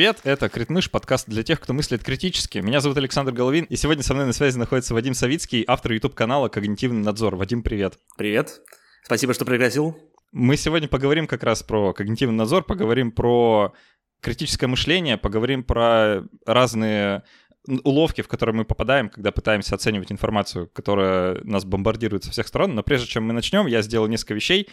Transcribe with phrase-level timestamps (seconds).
[0.00, 2.56] Привет, это Критмыш, подкаст для тех, кто мыслит критически.
[2.56, 6.48] Меня зовут Александр Головин, и сегодня со мной на связи находится Вадим Савицкий, автор YouTube-канала
[6.48, 7.36] «Когнитивный надзор».
[7.36, 7.98] Вадим, привет.
[8.16, 8.62] Привет.
[9.04, 9.98] Спасибо, что пригласил.
[10.32, 13.74] Мы сегодня поговорим как раз про когнитивный надзор, поговорим про
[14.22, 17.22] критическое мышление, поговорим про разные
[17.66, 22.74] уловки, в которые мы попадаем, когда пытаемся оценивать информацию, которая нас бомбардирует со всех сторон.
[22.74, 24.66] Но прежде чем мы начнем, я сделал несколько вещей,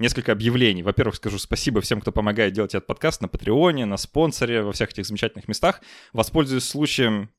[0.00, 0.82] несколько объявлений.
[0.82, 4.90] Во-первых, скажу спасибо всем, кто помогает делать этот подкаст на Патреоне, на спонсоре, во всех
[4.90, 5.80] этих замечательных местах.
[6.12, 7.30] Воспользуюсь случаем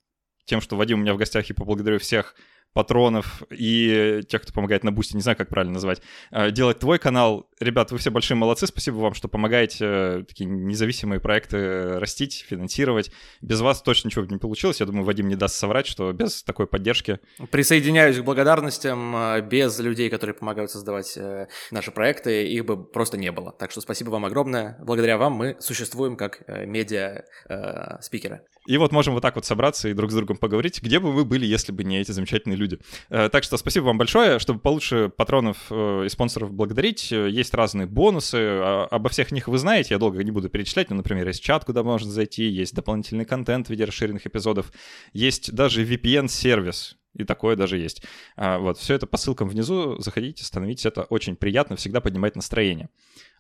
[0.46, 2.36] тем, что Вадим у меня в гостях, и поблагодарю всех
[2.74, 7.00] патронов и тех, кто помогает на Бусти, не знаю, как правильно назвать, э, делать твой
[7.00, 7.50] канал.
[7.62, 13.12] Ребят, вы все большие молодцы, спасибо вам, что помогаете э, такие независимые проекты растить, финансировать.
[13.42, 14.80] Без вас точно ничего бы не получилось.
[14.80, 17.20] Я думаю, Вадим не даст соврать, что без такой поддержки...
[17.52, 19.16] Присоединяюсь к благодарностям.
[19.16, 21.16] Э, без людей, которые помогают создавать
[21.70, 23.52] наши проекты, их бы просто не было.
[23.52, 24.80] Так что спасибо вам огромное.
[24.82, 28.42] Благодаря вам мы существуем как медиа-спикеры.
[28.68, 31.26] И вот можем вот так вот собраться и друг с другом поговорить, где бы вы
[31.26, 32.78] были, если бы не эти замечательные люди.
[33.10, 37.12] Э, так что спасибо вам большое, чтобы получше патронов э, и спонсоров благодарить.
[37.12, 40.90] Э, есть разные бонусы, а, обо всех них вы знаете, я долго не буду перечислять,
[40.90, 44.72] но, например, есть чат, куда можно зайти, есть дополнительный контент в виде расширенных эпизодов,
[45.14, 48.04] есть даже VPN-сервис, и такое даже есть.
[48.38, 50.00] А, вот, все это по ссылкам внизу.
[50.00, 50.86] Заходите, становитесь.
[50.86, 52.88] Это очень приятно, всегда поднимает настроение.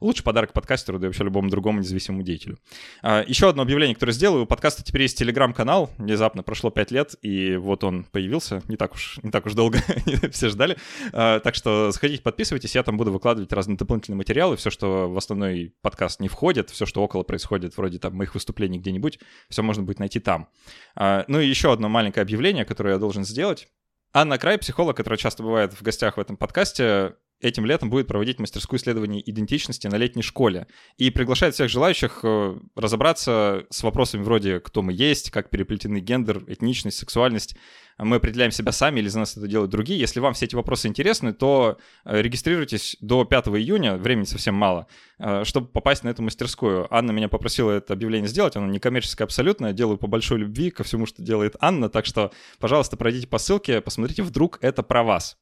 [0.02, 2.58] Лучший подарок подкастеру, да и вообще любому другому независимому деятелю.
[3.04, 4.44] А, еще одно объявление, которое сделаю.
[4.44, 5.92] У подкаста теперь есть телеграм-канал.
[6.00, 8.64] Внезапно прошло 5 лет, и вот он появился.
[8.68, 9.78] Не так уж, не так уж долго
[10.32, 10.78] все ждали.
[11.14, 12.74] А, так что заходите, подписывайтесь.
[12.74, 14.58] Я там буду выкладывать разные дополнительные материалы.
[14.58, 18.80] Все, что в основной подкаст не входит, все, что около происходит, вроде там моих выступлений
[18.80, 20.50] где-нибудь, все можно будет найти там.
[20.96, 23.68] Ну и еще одно маленькое объявление, которое я должен сделать.
[24.14, 28.40] Анна Край, психолог, которая часто бывает в гостях в этом подкасте, этим летом будет проводить
[28.40, 34.60] мастерскую исследований идентичности на летней школе и приглашает всех желающих э, разобраться с вопросами вроде
[34.60, 37.56] «кто мы есть?», «как переплетены гендер, этничность, сексуальность?»,
[37.98, 40.00] мы определяем себя сами или за нас это делают другие.
[40.00, 44.88] Если вам все эти вопросы интересны, то э, регистрируйтесь до 5 июня, времени совсем мало,
[45.20, 46.88] э, чтобы попасть на эту мастерскую.
[46.94, 50.84] Анна меня попросила это объявление сделать, оно некоммерческое абсолютно, я делаю по большой любви ко
[50.84, 55.38] всему, что делает Анна, так что, пожалуйста, пройдите по ссылке, посмотрите, вдруг это про вас.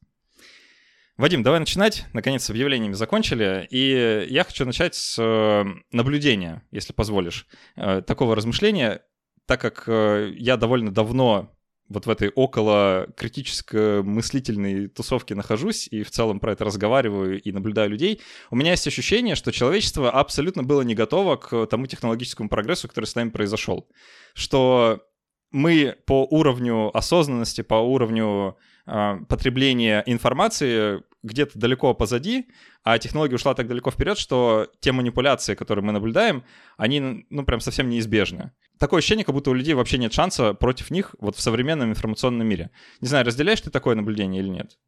[1.16, 2.06] Вадим, давай начинать.
[2.12, 3.66] Наконец, с объявлениями закончили.
[3.70, 9.02] И я хочу начать с э, наблюдения, если позволишь, такого размышления,
[9.46, 11.54] так как я довольно давно
[11.90, 17.52] вот в этой около критической мыслительной тусовке нахожусь и в целом про это разговариваю и
[17.52, 22.48] наблюдаю людей, у меня есть ощущение, что человечество абсолютно было не готово к тому технологическому
[22.48, 23.88] прогрессу, который с нами произошел.
[24.34, 25.02] Что
[25.50, 28.56] мы по уровню осознанности, по уровню
[28.86, 32.46] э, потребления информации где-то далеко позади,
[32.82, 36.44] а технология ушла так далеко вперед, что те манипуляции, которые мы наблюдаем,
[36.76, 38.52] они, ну, прям совсем неизбежны.
[38.78, 42.46] Такое ощущение, как будто у людей вообще нет шанса против них вот в современном информационном
[42.46, 42.70] мире.
[43.00, 44.78] Не знаю, разделяешь ты такое наблюдение или нет?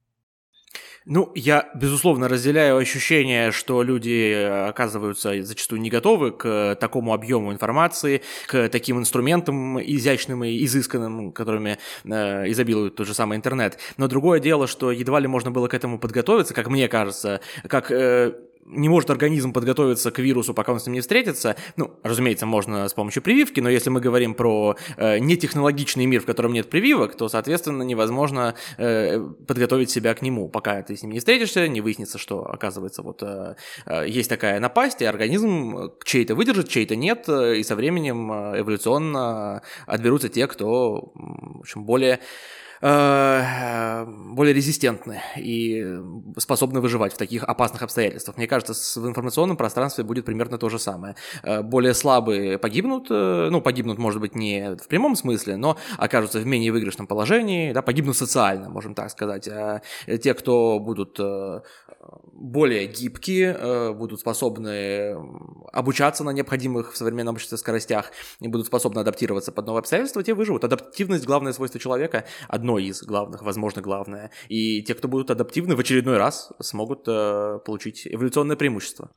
[1.05, 7.53] Ну, я, безусловно, разделяю ощущение, что люди э, оказываются зачастую не готовы к такому объему
[7.53, 13.79] информации, к таким инструментам изящным и изысканным, которыми э, изобилует тот же самый интернет.
[13.97, 17.91] Но другое дело, что едва ли можно было к этому подготовиться, как мне кажется, как...
[17.91, 18.35] Э,
[18.65, 21.57] не может организм подготовиться к вирусу, пока он с ним не встретится.
[21.77, 26.27] Ну, разумеется, можно с помощью прививки, но если мы говорим про э, нетехнологичный мир, в
[26.27, 31.13] котором нет прививок, то, соответственно, невозможно э, подготовить себя к нему, пока ты с ним
[31.13, 33.57] не встретишься, не выяснится, что, оказывается, вот э,
[33.87, 38.61] э, есть такая напасть, и организм чей-то выдержит, чей-то нет, э, и со временем э,
[38.61, 42.21] эволюционно отберутся те, кто, в общем, более
[42.85, 45.87] Э, более резистентны и
[46.37, 48.37] способны выживать в таких опасных обстоятельствах.
[48.37, 51.15] Мне кажется, в информационном пространстве будет примерно то же самое.
[51.45, 56.41] Э, более слабые погибнут, э, ну, погибнут, может быть, не в прямом смысле, но окажутся
[56.41, 59.47] в менее выигрышном положении, да, погибнут социально, можем так сказать.
[59.47, 59.81] А
[60.21, 61.21] те, кто будут
[62.33, 65.17] более гибкие, будут способны
[65.73, 68.11] обучаться на необходимых в современном обществе скоростях
[68.41, 70.65] и будут способны адаптироваться под новые обстоятельства, те выживут.
[70.65, 74.31] Адаптивность– главное свойство человека, одно одно из главных, возможно, главное.
[74.49, 79.11] И те, кто будут адаптивны, в очередной раз смогут э, получить эволюционное преимущество.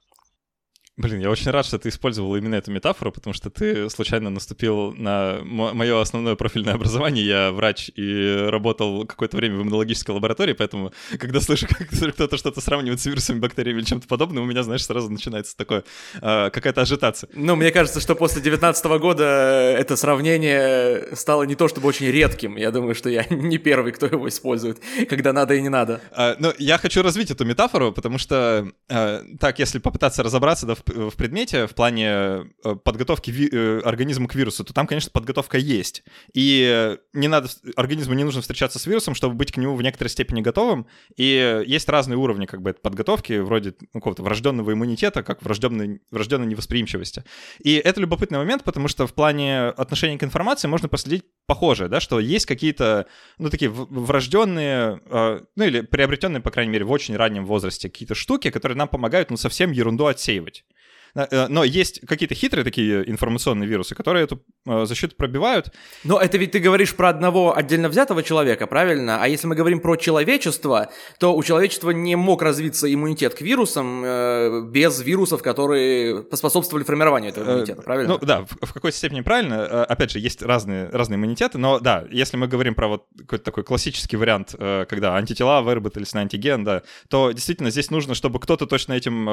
[0.98, 4.94] Блин, я очень рад, что ты использовал именно эту метафору, потому что ты случайно наступил
[4.94, 7.26] на мое основное профильное образование.
[7.26, 12.62] Я врач и работал какое-то время в иммунологической лаборатории, поэтому, когда слышу, как кто-то что-то
[12.62, 15.84] сравнивает с вирусами, бактериями или чем-то подобным, у меня, знаешь, сразу начинается такое,
[16.22, 17.30] э, какая-то ажитация.
[17.34, 22.56] Ну, мне кажется, что после 19 года это сравнение стало не то чтобы очень редким.
[22.56, 26.00] Я думаю, что я не первый, кто его использует, когда надо и не надо.
[26.14, 30.76] А, ну, я хочу развить эту метафору, потому что, а, так, если попытаться разобраться, да,
[30.76, 34.88] в в, в предмете в плане э, подготовки ви, э, организма к вирусу, то там,
[34.88, 36.04] конечно, подготовка есть.
[36.34, 40.10] И не надо, организму не нужно встречаться с вирусом, чтобы быть к нему в некоторой
[40.10, 40.88] степени готовым.
[41.18, 46.48] И есть разные уровни как бы подготовки, вроде ну, какого-то врожденного иммунитета, как врожденной, врожденной
[46.48, 47.24] невосприимчивости.
[47.60, 52.00] И это любопытный момент, потому что в плане отношения к информации можно последить похожее, да,
[52.00, 57.16] что есть какие-то, ну, такие врожденные, э, ну, или приобретенные, по крайней мере, в очень
[57.16, 60.66] раннем возрасте какие-то штуки, которые нам помогают, ну, совсем ерунду отсеивать.
[61.16, 65.72] Э, но есть какие-то хитрые такие информационные вирусы, которые эту э, защиту пробивают.
[66.04, 69.22] Но это ведь ты говоришь про одного отдельно взятого человека, правильно?
[69.22, 70.90] А если мы говорим про человечество,
[71.20, 77.32] то у человечества не мог развиться иммунитет к вирусам э, без вирусов, которые поспособствовали формированию
[77.32, 78.14] этого иммунитета, правильно?
[78.14, 79.86] Ну да, в, в какой-то степени правильно.
[79.86, 83.64] Опять же, есть разные, разные иммунитеты, но да, если мы говорим про вот какой-то такой
[83.64, 88.94] классический вариант, когда антитела выработались на антиген, да, то действительно здесь нужно, чтобы кто-то точно
[88.94, 89.26] этим,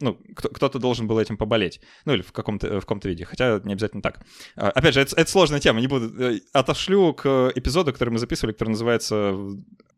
[0.00, 1.80] ну, кто-то должен было этим поболеть.
[2.04, 3.24] Ну, или в каком-то, в каком-то виде.
[3.24, 4.20] Хотя не обязательно так.
[4.54, 5.80] А, опять же, это, это сложная тема.
[5.80, 6.12] Не буду...
[6.22, 9.34] Э, отошлю к эпизоду, который мы записывали, который называется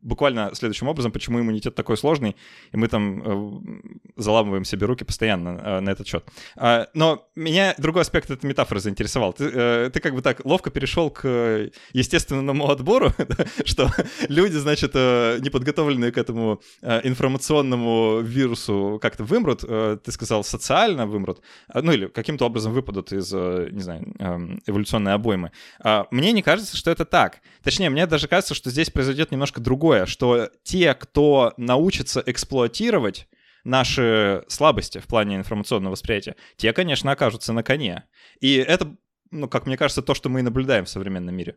[0.02, 2.37] буквально следующим образом, почему иммунитет такой сложный,
[2.73, 3.81] и мы там э,
[4.17, 6.25] заламываем себе руки постоянно э, на этот счет.
[6.56, 9.32] Э, но меня другой аспект этой метафоры заинтересовал.
[9.32, 13.12] Ты, э, ты как бы так ловко перешел к естественному отбору,
[13.64, 13.91] что
[14.29, 21.41] люди, значит, неподготовленные к этому информационному вирусу как-то вымрут, ты сказал, социально вымрут,
[21.73, 25.52] э, ну или каким-то образом выпадут из, не знаю, э, эволюционной обоймы.
[25.85, 27.41] Э, мне не кажется, что это так.
[27.62, 33.28] Точнее, мне даже кажется, что здесь произойдет немножко другое другое, что те, кто научится эксплуатировать
[33.64, 38.04] наши слабости в плане информационного восприятия, те, конечно, окажутся на коне.
[38.40, 38.96] И это,
[39.31, 41.56] ну, как мне кажется, то, что мы и наблюдаем в современном мире.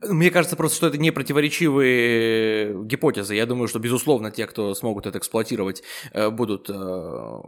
[0.00, 3.34] Мне кажется просто, что это не противоречивые гипотезы.
[3.34, 6.72] Я думаю, что, безусловно, те, кто смогут это эксплуатировать, э, будут э,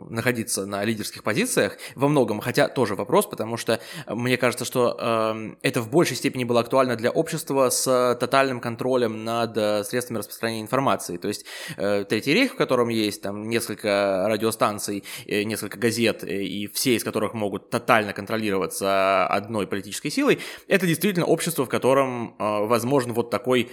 [0.09, 2.41] находиться на лидерских позициях во многом.
[2.41, 6.97] Хотя тоже вопрос, потому что мне кажется, что э, это в большей степени было актуально
[6.97, 11.19] для общества с тотальным контролем над средствами распространения информации.
[11.19, 11.47] То есть
[11.77, 17.71] Третий рейх, в котором есть там несколько радиостанций, несколько газет, и все из которых могут
[17.71, 23.71] тотально контролироваться одной политической силой, это действительно общество, в котором возможен вот такой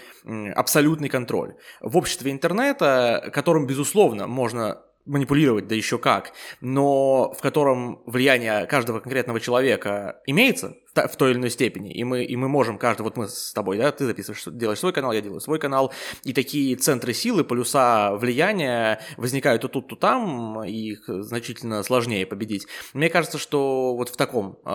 [0.56, 1.56] абсолютный контроль.
[1.82, 9.00] В обществе интернета, которым, безусловно, можно манипулировать, да еще как, но в котором влияние каждого
[9.00, 11.94] конкретного человека имеется, в той или иной степени.
[11.94, 14.94] И мы, и мы можем, каждый, вот мы с тобой, да, ты записываешь, делаешь свой
[14.94, 19.96] канал, я делаю свой канал, и такие центры силы, полюса влияния возникают то тут, то
[19.96, 22.68] там, и их значительно сложнее победить.
[22.94, 24.70] Мне кажется, что вот в таком э,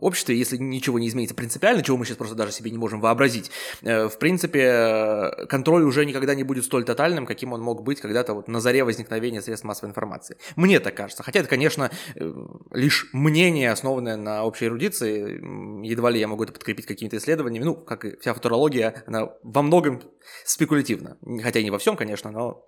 [0.00, 3.50] обществе, если ничего не изменится принципиально, чего мы сейчас просто даже себе не можем вообразить,
[3.82, 8.34] э, в принципе, контроль уже никогда не будет столь тотальным, каким он мог быть когда-то
[8.34, 10.36] вот на заре возникновения средств массовой информации.
[10.56, 11.22] Мне так кажется.
[11.22, 12.32] Хотя это, конечно, э,
[12.72, 17.64] лишь мнение, основанное на общей эрудиции, едва ли я могу это подкрепить какими-то исследованиями.
[17.64, 20.02] Ну, как и вся футурология, она во многом
[20.44, 21.18] спекулятивна.
[21.42, 22.66] Хотя и не во всем, конечно, но...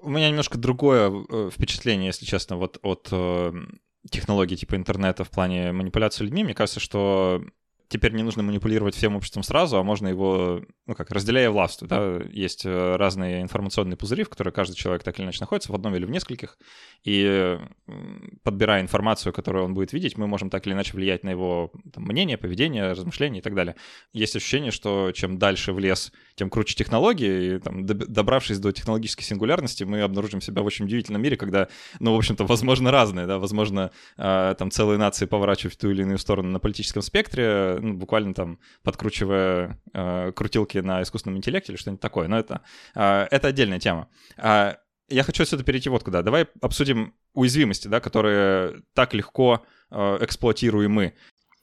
[0.00, 3.52] У меня немножко другое э, впечатление, если честно, вот от э,
[4.10, 6.44] технологий типа интернета в плане манипуляции людьми.
[6.44, 7.42] Мне кажется, что
[7.88, 12.20] теперь не нужно манипулировать всем обществом сразу, а можно его, ну как, разделяя властву, да,
[12.30, 15.94] есть э, разные информационные пузыри, в которых каждый человек так или иначе находится, в одном
[15.94, 16.58] или в нескольких,
[17.04, 17.58] и
[18.42, 22.04] подбирая информацию, которую он будет видеть, мы можем так или иначе влиять на его там,
[22.04, 23.74] мнение, поведение, размышления и так далее.
[24.12, 29.24] Есть ощущение, что чем дальше в лес, тем круче технологии, и там, добравшись до технологической
[29.24, 31.68] сингулярности, мы обнаружим себя в очень удивительном мире, когда,
[32.00, 36.02] ну, в общем-то, возможно, разные, да, возможно, э, там целые нации поворачивают в ту или
[36.02, 41.78] иную сторону на политическом спектре, ну, буквально там подкручивая э, крутилки на искусственном интеллекте или
[41.78, 42.28] что-нибудь такое.
[42.28, 42.62] Но это,
[42.94, 44.08] э, это отдельная тема.
[44.36, 44.74] Э,
[45.08, 46.22] я хочу отсюда перейти вот куда.
[46.22, 51.14] Давай обсудим уязвимости, да, которые так легко э, эксплуатируемы.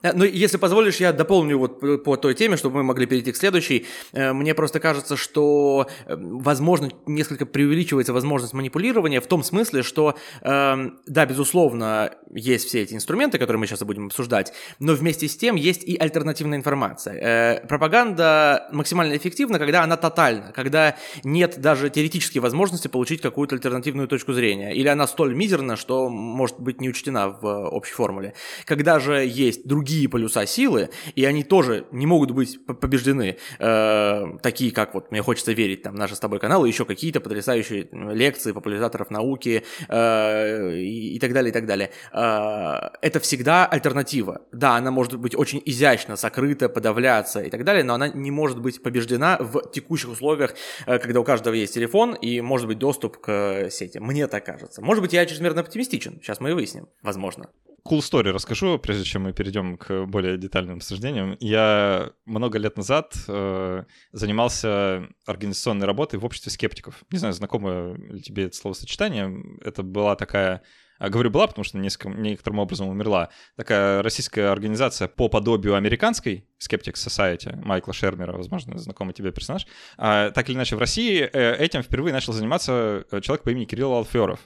[0.05, 3.37] Э, ну, если позволишь, я дополню вот по той теме, чтобы мы могли перейти к
[3.37, 3.85] следующей.
[4.13, 10.15] Э, мне просто кажется, что, э, возможно, несколько преувеличивается возможность манипулирования в том смысле, что,
[10.41, 15.35] эм, да, безусловно, есть все эти инструменты, которые мы сейчас будем обсуждать, но вместе с
[15.37, 17.65] тем есть и альтернативная информация.
[17.67, 24.33] Пропаганда максимально эффективна, когда она тотальна, когда нет даже теоретической возможности получить какую-то альтернативную точку
[24.33, 28.33] зрения, или она столь мизерна, что может быть не учтена в общей формуле.
[28.65, 33.37] Когда же есть другие другие полюса силы, и они тоже не могут быть побеждены.
[33.59, 37.87] Э, такие, как вот, мне хочется верить, там, наши с тобой каналы, еще какие-то потрясающие
[37.91, 41.91] лекции популяризаторов науки э, и, так далее, и так далее.
[42.11, 44.41] Э, это всегда альтернатива.
[44.51, 48.59] Да, она может быть очень изящно сокрыта, подавляться и так далее, но она не может
[48.59, 53.69] быть побеждена в текущих условиях, когда у каждого есть телефон и может быть доступ к
[53.69, 53.99] сети.
[53.99, 54.81] Мне так кажется.
[54.81, 56.19] Может быть, я чрезмерно оптимистичен.
[56.21, 56.87] Сейчас мы и выясним.
[57.01, 57.49] Возможно
[57.87, 61.37] cool story расскажу, прежде чем мы перейдем к более детальным обсуждениям.
[61.39, 67.03] Я много лет назад э, занимался организационной работой в обществе скептиков.
[67.11, 69.31] Не знаю, знакомо ли тебе это словосочетание.
[69.63, 70.63] Это была такая
[70.97, 73.29] а, Говорю была, потому что некоторым образом умерла.
[73.55, 79.67] Такая российская организация по подобию американской, Skeptics Society, Майкла Шермера, возможно, знакомый тебе персонаж.
[79.97, 83.65] А, так или иначе, в России э, этим впервые начал заниматься э, человек по имени
[83.65, 84.39] Кирилл Алферов.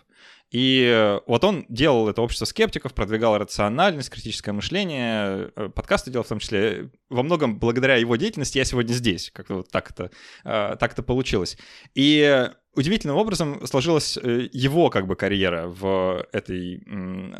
[0.51, 6.27] И вот он делал это общество скептиков, продвигал рациональность, критическое мышление, э, подкасты делал в
[6.27, 6.89] том числе.
[7.10, 10.12] Во многом благодаря его деятельности я сегодня здесь, как-то вот так это,
[10.44, 11.58] э, так это получилось.
[11.94, 16.81] И удивительным образом сложилась э, его как бы карьера в этой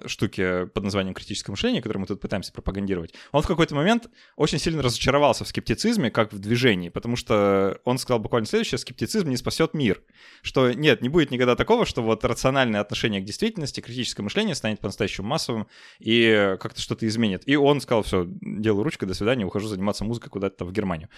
[0.06, 3.14] штуке под названием критическое мышление, которую мы тут пытаемся пропагандировать.
[3.32, 7.98] Он в какой-то момент очень сильно разочаровался в скептицизме, как в движении, потому что он
[7.98, 10.02] сказал буквально следующее, скептицизм не спасет мир.
[10.42, 14.80] Что нет, не будет никогда такого, что вот рациональное отношение к действительности, критическое мышление станет
[14.80, 15.68] по-настоящему массовым
[16.00, 17.44] и как-то что-то изменит.
[17.46, 21.10] И он сказал, все, делаю ручкой, до свидания, ухожу заниматься музыкой куда-то в Германию.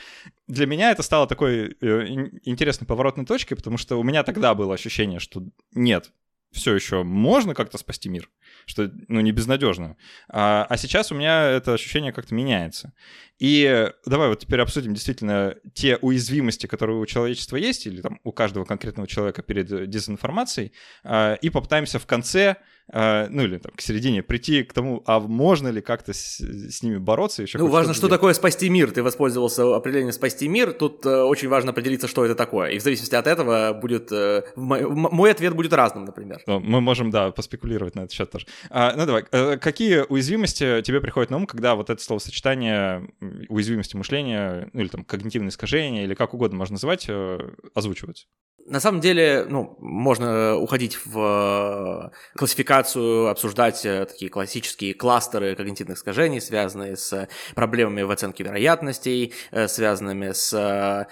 [0.47, 2.05] Для меня это стало такой э,
[2.43, 6.11] интересной поворотной точкой, потому что у меня тогда было ощущение, что нет,
[6.51, 8.29] все еще можно как-то спасти мир,
[8.65, 9.95] что, ну, не безнадежно.
[10.27, 12.93] А, а сейчас у меня это ощущение как-то меняется.
[13.39, 18.31] И давай вот теперь обсудим действительно те уязвимости, которые у человечества есть, или там у
[18.31, 22.57] каждого конкретного человека перед дезинформацией, а, и попытаемся в конце
[22.93, 26.97] ну или там к середине прийти к тому, а можно ли как-то с, с ними
[26.97, 27.57] бороться еще.
[27.57, 28.19] Ну важно, что делать.
[28.19, 28.91] такое спасти мир.
[28.91, 30.73] Ты воспользовался определением спасти мир.
[30.73, 32.69] Тут э, очень важно определиться, что это такое.
[32.71, 36.41] И в зависимости от этого будет э, мой, мой ответ будет разным, например.
[36.47, 38.45] Ну, мы можем, да, поспекулировать на этот счет тоже.
[38.69, 43.09] А, ну давай, э, какие уязвимости тебе приходят на ум, когда вот это словосочетание
[43.49, 47.39] уязвимости мышления, ну или там когнитивные искажения, или как угодно можно называть, э,
[47.73, 48.27] озвучиваются?
[48.67, 56.41] На самом деле, ну, можно уходить в классификацию, обсуждать э, такие классические кластеры когнитивных искажений,
[56.41, 61.05] связанные с проблемами в оценке вероятностей, э, связанными с э,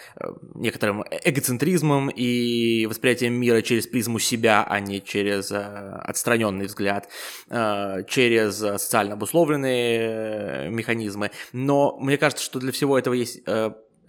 [0.55, 7.09] некоторым эгоцентризмом и восприятием мира через призму себя, а не через отстраненный взгляд,
[7.49, 11.31] через социально обусловленные механизмы.
[11.53, 13.41] Но мне кажется, что для всего этого есть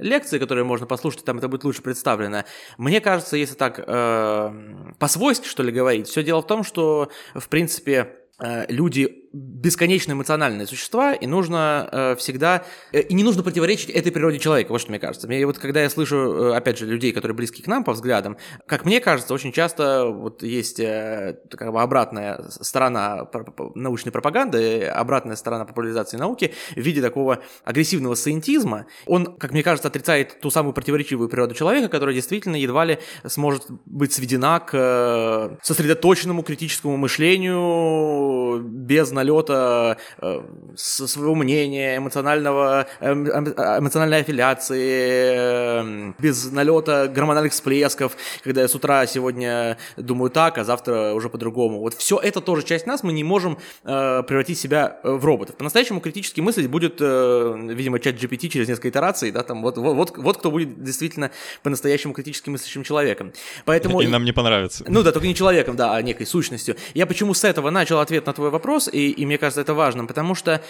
[0.01, 2.45] лекции, которые можно послушать, там это будет лучше представлено.
[2.79, 4.53] Мне кажется, если так э,
[4.99, 10.67] по-свойски, что ли, говорить, все дело в том, что, в принципе, э, люди бесконечно эмоциональные
[10.67, 12.65] существа, и нужно э, всегда...
[12.93, 15.29] Э, и не нужно противоречить этой природе человека, вот что мне кажется.
[15.29, 18.37] Мне, вот когда я слышу, э, опять же, людей, которые близки к нам по взглядам,
[18.67, 23.29] как мне кажется, очень часто вот есть э, как бы обратная сторона
[23.77, 28.87] научной пропаганды, обратная сторона популяризации науки в виде такого агрессивного саентизма.
[29.07, 33.67] Он, как мне кажется, отрицает ту самую противоречивую природу человека, которая действительно едва ли сможет
[33.87, 40.41] быть сведена к э, сосредоточенному критическому мышлению без налета э,
[40.77, 43.45] своего мнения, эмоционального, эм, эм,
[43.79, 50.65] эмоциональной аффилиации, э, без налета гормональных всплесков, когда я с утра сегодня думаю так, а
[50.65, 51.81] завтра уже по-другому.
[51.81, 55.57] Вот все это тоже часть нас, мы не можем э, превратить себя э, в роботов.
[55.57, 59.95] По-настоящему критически мыслить будет, э, видимо, чат GPT через несколько итераций, да, там вот, вот,
[59.95, 61.31] вот, вот кто будет действительно
[61.63, 63.33] по-настоящему критически мыслящим человеком.
[63.65, 64.01] Поэтому...
[64.01, 64.85] И нам не понравится.
[64.89, 66.77] Ну да, только не человеком, да, а некой сущностью.
[66.95, 70.07] Я почему с этого начал ответ на твой вопрос, и и, мне кажется это важным,
[70.07, 70.63] потому что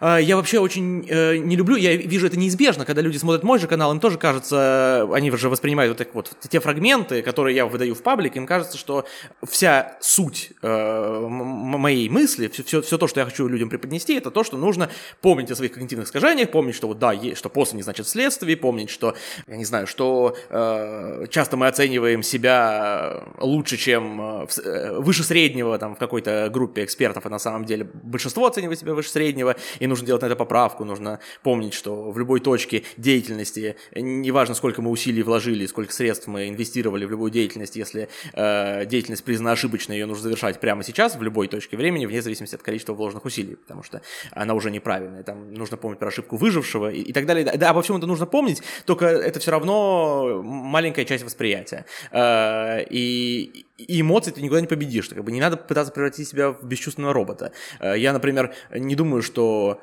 [0.00, 3.66] я вообще очень э, не люблю, я вижу это неизбежно, когда люди смотрят мой же
[3.66, 7.94] канал, им тоже кажется, они же воспринимают вот, так, вот те фрагменты, которые я выдаю
[7.94, 9.06] в паблик, им кажется, что
[9.46, 14.44] вся суть э, моей мысли, все, все то, что я хочу людям преподнести, это то,
[14.44, 17.82] что нужно помнить о своих когнитивных искажениях, помнить, что вот да, есть, что после не
[17.82, 19.14] значит следствие, помнить, что,
[19.46, 25.78] я не знаю, что э, часто мы оцениваем себя лучше, чем э, э, выше среднего
[25.78, 29.86] там в какой-то группе экспертов, а на самом деле большинство оценивает себя выше среднего, и
[29.86, 34.90] нужно делать на это поправку, нужно помнить, что в любой точке деятельности, неважно, сколько мы
[34.90, 40.06] усилий вложили, сколько средств мы инвестировали в любую деятельность, если э, деятельность признана ошибочной, ее
[40.06, 43.82] нужно завершать прямо сейчас, в любой точке времени, вне зависимости от количества вложенных усилий, потому
[43.82, 44.00] что
[44.30, 45.22] она уже неправильная.
[45.22, 47.44] Там нужно помнить про ошибку выжившего и, и так далее.
[47.44, 51.84] Да, обо всем это нужно помнить, только это все равно маленькая часть восприятия.
[52.10, 55.08] Э, и, и эмоции ты никуда не победишь.
[55.08, 57.52] Как бы не надо пытаться превратить себя в бесчувственного робота.
[57.80, 59.80] Э, я, например, не думаю, что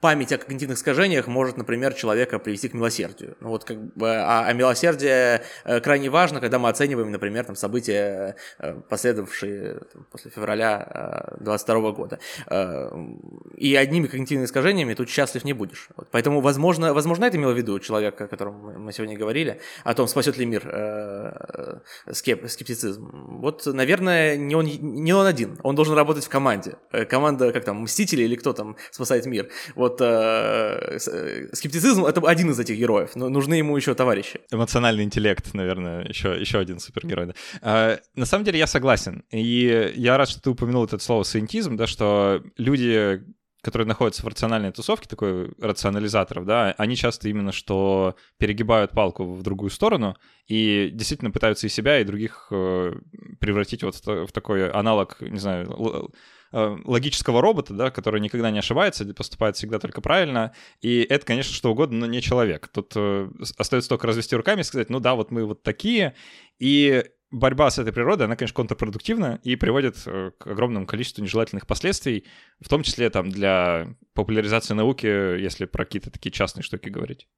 [0.00, 3.36] память о когнитивных искажениях может, например, человека привести к милосердию.
[3.40, 7.56] Ну, вот как бы, а, а милосердие э, крайне важно, когда мы оцениваем, например, там,
[7.56, 12.18] события, э, последовавшие там, после февраля 22 года.
[13.56, 15.88] И одними когнитивными искажениями тут счастлив не будешь.
[15.96, 16.08] Вот.
[16.12, 20.06] Поэтому, возможно, возможно, это имел в виду человек, о котором мы сегодня говорили, о том,
[20.06, 20.62] спасет ли мир
[22.12, 23.40] скеп, скептицизм.
[23.40, 25.58] Вот, наверное, не он, не он один.
[25.62, 26.76] Он должен работать в команде.
[27.08, 29.48] Команда, как там, Мстители или кто там спасает мир.
[29.74, 34.40] Вот вот э, э, скептицизм это один из этих героев, но нужны ему еще товарищи.
[34.50, 37.26] Эмоциональный интеллект, наверное, еще, еще один супергерой.
[37.26, 37.34] Да.
[37.62, 39.24] А, на самом деле я согласен.
[39.30, 43.22] И я рад, что ты упомянул это слово сcientism, да, что люди,
[43.62, 49.42] которые находятся в рациональной тусовке, такой рационализаторов, да, они часто именно что перегибают палку в
[49.42, 50.16] другую сторону
[50.46, 52.92] и действительно пытаются и себя, и других э,
[53.40, 56.12] превратить вот в такой аналог, не знаю,
[56.52, 60.54] логического робота, да, который никогда не ошибается, поступает всегда только правильно.
[60.80, 62.68] И это, конечно, что угодно, но не человек.
[62.68, 66.14] Тут э, остается только развести руками и сказать, ну да, вот мы вот такие.
[66.58, 71.66] И борьба с этой природой, она, конечно, контрпродуктивна и приводит э, к огромному количеству нежелательных
[71.66, 72.24] последствий,
[72.60, 77.28] в том числе там для популяризации науки, если про какие-то такие частные штуки говорить.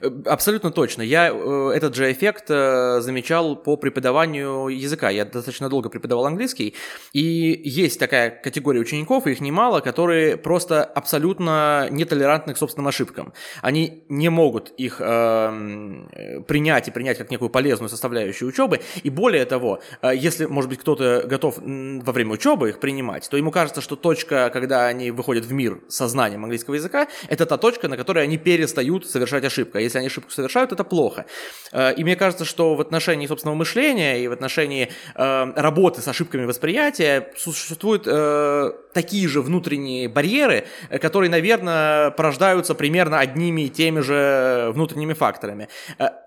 [0.00, 1.02] Э, абсолютно точно.
[1.02, 5.10] Я э, этот же эффект э, замечал по преподаванию языка.
[5.10, 6.74] Я достаточно долго преподавал английский,
[7.12, 13.32] и есть такая категория учеников, их немало, которые просто абсолютно нетолерантны к собственным ошибкам.
[13.60, 18.80] Они не могут их э, принять и принять как некую полезную составляющую учебы.
[19.02, 23.50] И более того, если, может быть, кто-то готов во время учебы их принимать, то ему
[23.50, 27.88] кажется, что точка, когда они выходят в мир со знанием английского языка, это та точка,
[27.88, 29.78] на которой они перестают совершать ошибки ошибка.
[29.78, 31.24] Если они ошибку совершают, это плохо.
[31.72, 36.08] Э, и мне кажется, что в отношении собственного мышления и в отношении э, работы с
[36.08, 40.64] ошибками восприятия существуют э, такие же внутренние барьеры,
[41.00, 45.68] которые, наверное, порождаются примерно одними и теми же внутренними факторами.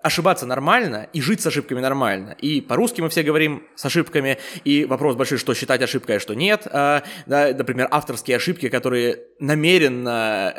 [0.02, 2.36] Ошибаться нормально и жить с ошибками нормально.
[2.40, 6.34] И по-русски мы все говорим с ошибками, и вопрос большой, что считать ошибкой, а что
[6.34, 6.66] нет.
[7.26, 10.52] Например, авторские ошибки, которые намеренно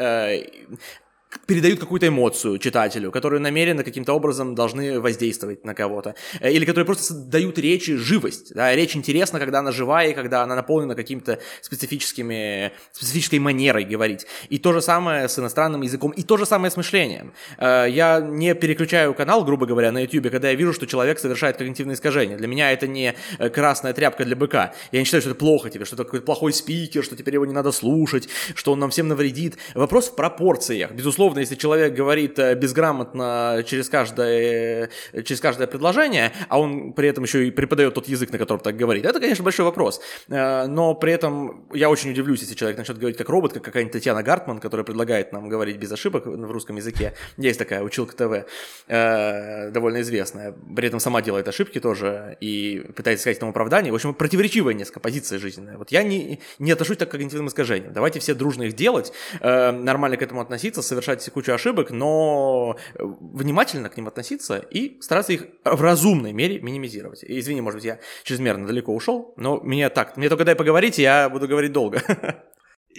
[1.47, 6.85] передают какую-то эмоцию читателю, которые намеренно каким-то образом должны воздействовать на кого-то, э, или которые
[6.85, 8.53] просто дают речи живость.
[8.53, 8.75] Да?
[8.75, 14.27] Речь интересна, когда она живая, и когда она наполнена какими-то специфическими, специфической манерой говорить.
[14.49, 17.33] И то же самое с иностранным языком, и то же самое с мышлением.
[17.57, 21.55] Э, я не переключаю канал, грубо говоря, на YouTube, когда я вижу, что человек совершает
[21.55, 22.37] когнитивные искажения.
[22.37, 24.73] Для меня это не э, красная тряпка для быка.
[24.91, 27.45] Я не считаю, что это плохо тебе, что это какой-то плохой спикер, что теперь его
[27.45, 29.57] не надо слушать, что он нам всем навредит.
[29.75, 30.91] Вопрос в пропорциях.
[30.91, 36.93] Безусловно, условно, если человек говорит э, безграмотно через каждое, э, через каждое предложение, а он
[36.93, 40.01] при этом еще и преподает тот язык, на котором так говорит, это, конечно, большой вопрос.
[40.29, 43.93] Э, но при этом я очень удивлюсь, если человек начнет говорить как робот, как какая-нибудь
[43.93, 47.13] Татьяна Гартман, которая предлагает нам говорить без ошибок в русском языке.
[47.37, 48.45] Есть такая училка ТВ,
[48.87, 50.53] довольно известная.
[50.75, 53.91] При этом сама делает ошибки тоже и пытается искать этому оправдание.
[53.91, 55.77] В общем, противоречивая несколько позиция жизненная.
[55.77, 57.93] Вот я не, не отношусь так к когнитивным искажениям.
[57.93, 63.03] Давайте все дружно их делать, нормально к этому относиться, совершать совершать кучу ошибок, но э,
[63.03, 67.23] внимательно к ним относиться и стараться их в разумной мере минимизировать.
[67.23, 71.29] Извини, может быть, я чрезмерно далеко ушел, но мне так, мне только дай поговорить, я
[71.29, 72.01] буду говорить долго.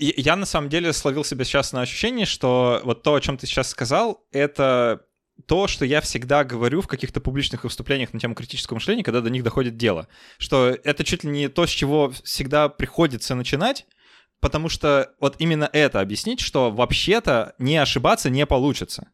[0.01, 3.49] Я на самом деле словил себя сейчас на ощущение, что вот то, о чем ты
[3.49, 5.01] сейчас сказал, это
[5.47, 9.31] то, что я всегда говорю в каких-то публичных выступлениях на тему критического мышления, когда до
[9.31, 10.07] них доходит дело.
[10.38, 13.87] Что это чуть ли не то, с чего всегда приходится начинать,
[14.40, 19.09] потому что вот именно это объяснить, что вообще-то не ошибаться не получится.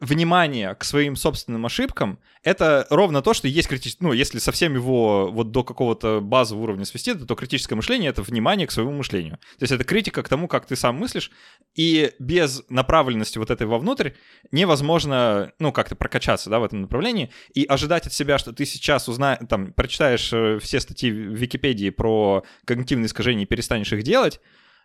[0.00, 4.06] Внимание к своим собственным ошибкам— это ровно то, что есть критическое...
[4.06, 8.68] Ну, если совсем его вот до какого-то базового уровня свести, то критическое мышление— это внимание
[8.68, 9.38] к своему мышлению.
[9.58, 11.32] То есть это критика к тому, как ты сам мыслишь,
[11.74, 14.10] и без направленности вот этой вовнутрь
[14.52, 19.08] невозможно, ну, как-то прокачаться, да, в этом направлении, и ожидать от себя, что ты сейчас
[19.08, 24.40] узнаешь, там, прочитаешь э, все статьи в Википедии про когнитивные искажения и перестанешь их делать,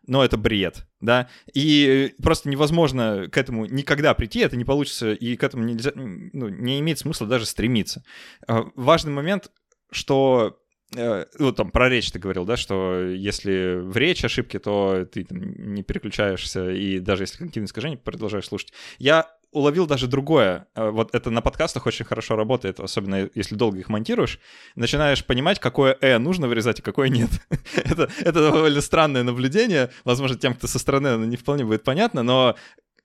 [0.06, 5.36] но это бред, да, и просто невозможно к этому никогда прийти, это не получится, и
[5.36, 8.04] к этому нельзя, ну, не имеет смысла даже стремиться.
[8.48, 9.52] А, важный момент,
[9.92, 10.60] что
[10.96, 15.24] э, ну, там, про речь ты говорил, да, что если в речь ошибки, то ты
[15.24, 18.74] там, не переключаешься, и даже если когнитивное искажение, продолжаешь слушать.
[18.98, 20.68] Я уловил даже другое.
[20.76, 24.40] Э, вот это на подкастах очень хорошо работает, особенно если долго их монтируешь.
[24.76, 27.30] Начинаешь понимать, какое «э» нужно вырезать, а какое нет.
[27.76, 29.92] это, это довольно странное наблюдение.
[30.04, 32.56] Возможно, тем, кто со стороны, оно не вполне будет понятно, но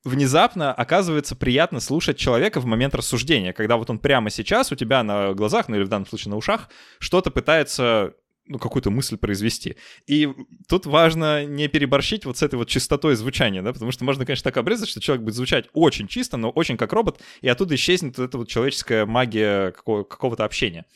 [0.04, 5.02] внезапно оказывается приятно слушать человека в момент рассуждения, когда вот он прямо сейчас у тебя
[5.02, 8.14] на глазах, ну или в данном случае на ушах, что-то пытается
[8.48, 9.76] ну, какую-то мысль произвести.
[10.06, 10.28] И
[10.68, 14.44] тут важно не переборщить вот с этой вот чистотой звучания, да, потому что можно, конечно,
[14.44, 18.18] так обрезать, что человек будет звучать очень чисто, но очень как робот, и оттуда исчезнет
[18.18, 20.86] вот эта вот человеческая магия какого- какого-то общения.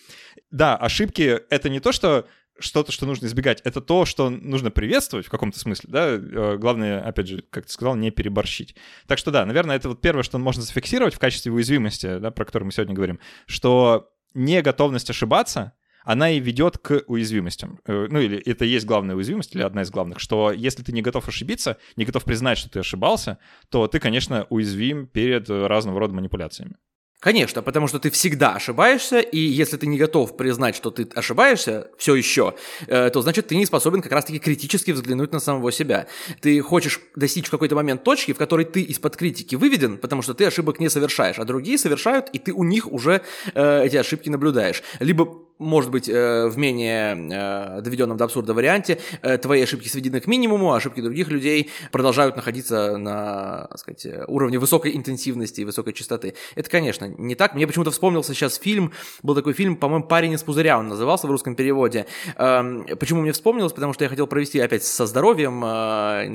[0.50, 2.26] Да, ошибки— это не то, что
[2.58, 3.60] что-то, что нужно избегать.
[3.64, 6.08] Это то, что нужно приветствовать в каком-то смысле, да.
[6.10, 8.76] Э, главное, опять же, как ты сказал, не переборщить.
[9.06, 12.44] Так что да, наверное, это вот первое, что можно зафиксировать в качестве уязвимости, да, про
[12.44, 15.72] которую мы сегодня говорим, что не готовность ошибаться,
[16.04, 17.80] она и ведет к уязвимостям.
[17.86, 20.92] Э, ну, или это и есть главная уязвимость, или одна из главных, что если ты
[20.92, 23.38] не готов ошибиться, не готов признать, что ты ошибался,
[23.70, 26.76] то ты, конечно, уязвим перед разного рода манипуляциями.
[27.22, 31.88] Конечно, потому что ты всегда ошибаешься, и если ты не готов признать, что ты ошибаешься
[31.96, 32.56] все еще,
[32.88, 36.08] э, то значит ты не способен как раз-таки критически взглянуть на самого себя.
[36.40, 40.34] Ты хочешь достичь в какой-то момент точки, в которой ты из-под критики выведен, потому что
[40.34, 43.22] ты ошибок не совершаешь, а другие совершают, и ты у них уже
[43.54, 44.82] э, эти ошибки наблюдаешь.
[44.98, 50.20] Либо может быть, э, в менее э, доведенном до абсурда варианте, э, твои ошибки сведены
[50.20, 55.64] к минимуму, а ошибки других людей продолжают находиться на, так сказать, уровне высокой интенсивности и
[55.64, 56.34] высокой частоты.
[56.54, 57.54] Это, конечно, не так.
[57.54, 61.30] Мне почему-то вспомнился сейчас фильм, был такой фильм, по-моему, «Парень из пузыря» он назывался в
[61.30, 62.06] русском переводе.
[62.36, 63.72] Эм, почему мне вспомнилось?
[63.72, 65.60] Потому что я хотел провести опять со здоровьем,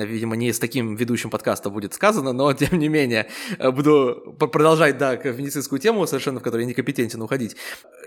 [0.07, 3.27] видимо, не с таким ведущим подкаста будет сказано, но, тем не менее,
[3.59, 7.55] буду продолжать, да, медицинскую тему, совершенно в которой я некомпетентен уходить.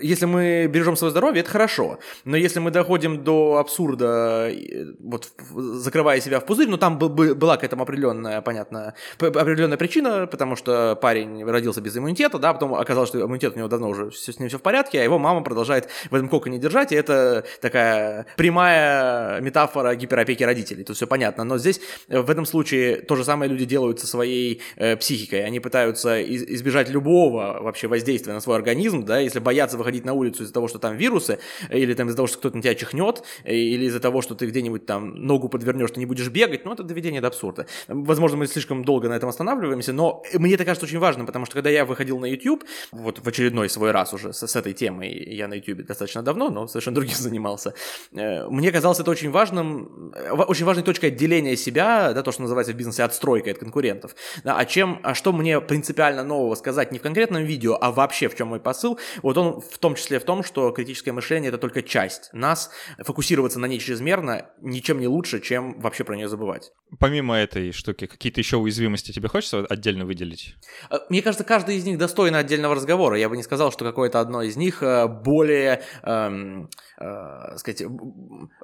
[0.01, 1.99] Если мы бережем свое здоровье, это хорошо.
[2.25, 4.51] Но если мы доходим до абсурда,
[4.99, 10.57] вот закрывая себя в пузырь, ну там была к этому определенная, понятно, определенная причина, потому
[10.57, 14.33] что парень родился без иммунитета, да, потом оказалось, что иммунитет у него давно уже все,
[14.33, 17.45] с ним все в порядке, а его мама продолжает в этом коконе держать, и это
[17.61, 21.45] такая прямая метафора гиперопеки родителей, тут все понятно.
[21.45, 25.61] Но здесь в этом случае то же самое люди делают со своей э, психикой, они
[25.61, 30.53] пытаются избежать любого вообще воздействия на свой организм, да, если боятся выходить на улицу из-за
[30.53, 31.39] того, что там вирусы,
[31.71, 34.87] или там из-за того, что кто-то на тебя чихнет, или из-за того, что ты где-нибудь
[34.87, 37.67] там ногу подвернешь, ты не будешь бегать, ну, это доведение до абсурда.
[37.89, 41.55] Возможно, мы слишком долго на этом останавливаемся, но мне это кажется очень важным, потому что
[41.55, 45.11] когда я выходил на YouTube, вот в очередной свой раз уже с, с этой темой,
[45.35, 47.75] я на YouTube достаточно давно, но совершенно другим занимался,
[48.13, 52.43] э, мне казалось это очень важным, э, очень важной точкой отделения себя, да, то, что
[52.43, 54.15] называется в бизнесе отстройкой от конкурентов.
[54.45, 58.29] Да, а чем, а что мне принципиально нового сказать не в конкретном видео, а вообще
[58.29, 61.59] в чем мой посыл, вот он в том числе в том, что критическое мышление это
[61.59, 62.71] только часть нас.
[62.99, 66.73] Фокусироваться на ней чрезмерно ничем не лучше, чем вообще про нее забывать.
[66.99, 70.57] Помимо этой штуки, какие-то еще уязвимости тебе хочется отдельно выделить?
[70.91, 73.19] Э, мне кажется, каждый из них достойно отдельного разговора.
[73.19, 77.83] Я бы не сказал, что какое-то одно из них э, более, эм, э, сказать,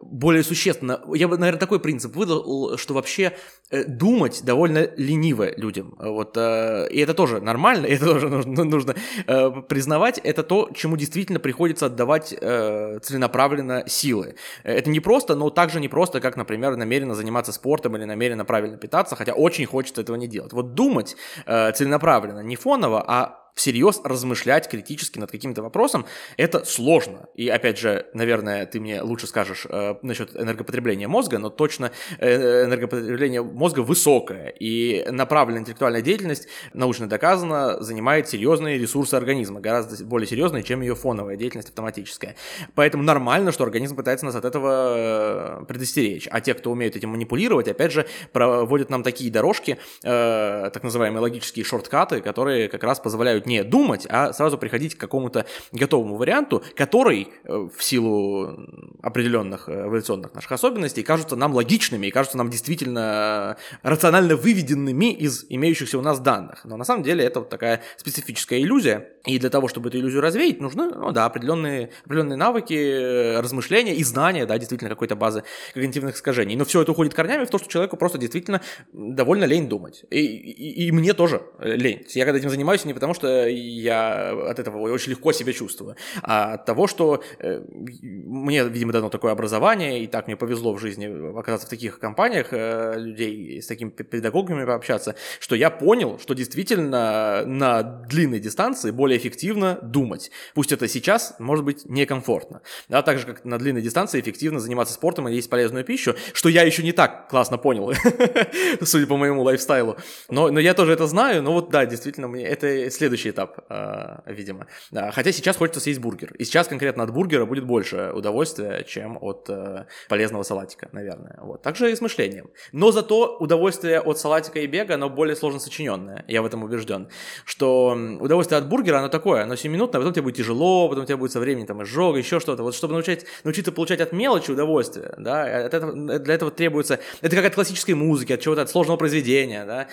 [0.01, 1.03] более существенно.
[1.15, 3.37] Я бы, наверное, такой принцип выдал, что вообще
[3.71, 5.95] э, думать довольно лениво людям.
[5.99, 8.95] Вот, э, и это тоже нормально, это тоже нужно, нужно
[9.27, 10.19] э, признавать.
[10.19, 14.37] Это то, чему действительно приходится отдавать э, целенаправленно силы.
[14.63, 18.77] Это не просто, но также не просто, как, например, намеренно заниматься спортом или намеренно правильно
[18.77, 20.53] питаться, хотя очень хочется этого не делать.
[20.53, 21.17] Вот думать
[21.47, 26.05] э, целенаправленно, не фоново, а всерьез размышлять критически над каким-то вопросом,
[26.37, 27.29] это сложно.
[27.35, 32.67] И опять же, наверное, ты мне лучше скажешь э, насчет энергопотребления мозга, но точно э,
[32.67, 40.29] энергопотребление мозга высокое, и направленная интеллектуальная деятельность, научно доказано, занимает серьезные ресурсы организма, гораздо более
[40.29, 42.37] серьезные, чем ее фоновая деятельность автоматическая.
[42.75, 46.29] Поэтому нормально, что организм пытается нас от этого э, предостеречь.
[46.31, 51.23] А те, кто умеют этим манипулировать, опять же, проводят нам такие дорожки, э, так называемые
[51.23, 56.63] логические шорткаты, которые как раз позволяют не думать, а сразу приходить к какому-то готовому варианту,
[56.75, 58.59] который э, в силу
[59.03, 65.47] определенных э, эволюционных наших особенностей кажутся нам логичными и кажутся нам действительно рационально выведенными из
[65.49, 66.65] имеющихся у нас данных.
[66.65, 70.21] Но на самом деле это вот такая специфическая иллюзия, и для того, чтобы эту иллюзию
[70.21, 75.45] развеять, нужны, ну да, определенные, определенные навыки, э, размышления и знания, да, действительно какой-то базы
[75.75, 76.57] когнитивных искажений.
[76.57, 78.61] Но все это уходит корнями в то, что человеку просто действительно
[78.93, 80.05] довольно лень думать.
[80.11, 82.05] И, и, и мне тоже лень.
[82.09, 85.97] Я когда этим занимаюсь не потому, что я от этого очень легко себя чувствую.
[86.23, 90.79] А от того, что э, мне, видимо, дано такое образование, и так мне повезло в
[90.79, 96.35] жизни оказаться в таких компаниях, э, людей с такими педагогами пообщаться, что я понял, что
[96.35, 100.31] действительно на длинной дистанции более эффективно думать.
[100.55, 102.63] Пусть это сейчас, может быть, некомфортно.
[102.89, 106.49] Да, так же, как на длинной дистанции эффективно заниматься спортом и есть полезную пищу, что
[106.49, 107.93] я еще не так классно понял,
[108.83, 109.97] судя по моему лайфстайлу.
[110.29, 113.59] Но, но я тоже это знаю, но вот да, действительно, мне это следующий следующий этап,
[113.69, 114.67] э, видимо.
[115.13, 116.35] Хотя сейчас хочется съесть бургер.
[116.39, 121.39] И сейчас конкретно от бургера будет больше удовольствия, чем от э, полезного салатика, наверное.
[121.43, 121.63] Вот.
[121.63, 122.51] Также и с мышлением.
[122.73, 126.25] Но зато удовольствие от салатика и бега, оно более сложно сочиненное.
[126.29, 127.09] Я в этом убежден.
[127.45, 131.07] Что удовольствие от бургера, оно такое, оно 7 минут, а потом тебе будет тяжело, потом
[131.07, 132.63] тебе будет со временем там изжога, еще что-то.
[132.63, 136.99] Вот чтобы научить, научиться получать от мелочи удовольствие, да, от этого, для этого требуется...
[137.23, 139.89] Это как от классической музыки, от чего-то, от сложного произведения, да.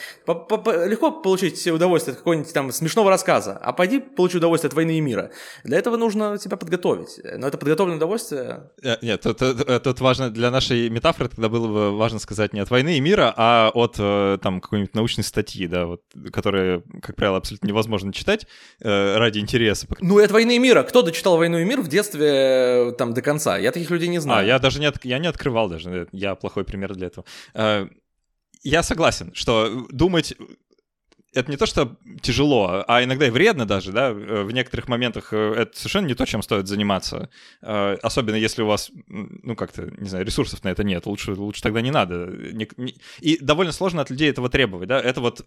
[0.88, 5.02] Легко получить удовольствие от какого-нибудь там смешного рассказа, а пойди получи удовольствие от войны и
[5.02, 5.32] мира.
[5.64, 7.20] Для этого нужно себя подготовить.
[7.24, 8.72] Но это подготовленное удовольствие...
[8.84, 12.60] Э, нет, тут, э, тут важно для нашей метафоры тогда было бы важно сказать не
[12.60, 17.16] от войны и мира, а от э, там какой-нибудь научной статьи, да, вот, которые, как
[17.16, 18.48] правило, абсолютно невозможно читать
[18.82, 19.88] э, ради интереса.
[20.02, 20.84] Ну и от войны и мира.
[20.84, 23.58] Кто дочитал войну и мир в детстве там до конца?
[23.58, 24.42] Я таких людей не знаю.
[24.42, 26.08] А, я даже не, от, я не открывал даже.
[26.12, 27.26] Я плохой пример для этого
[28.64, 30.36] я согласен, что думать
[31.34, 35.54] это не то, что тяжело, а иногда и вредно даже, да, в некоторых моментах э,
[35.58, 37.30] это совершенно не то, чем стоит заниматься,
[37.62, 41.62] э, особенно если у вас, ну, как-то, не знаю, ресурсов на это нет, лучше, лучше
[41.62, 42.32] тогда не надо.
[43.20, 45.46] И довольно сложно от людей этого требовать, да, это вот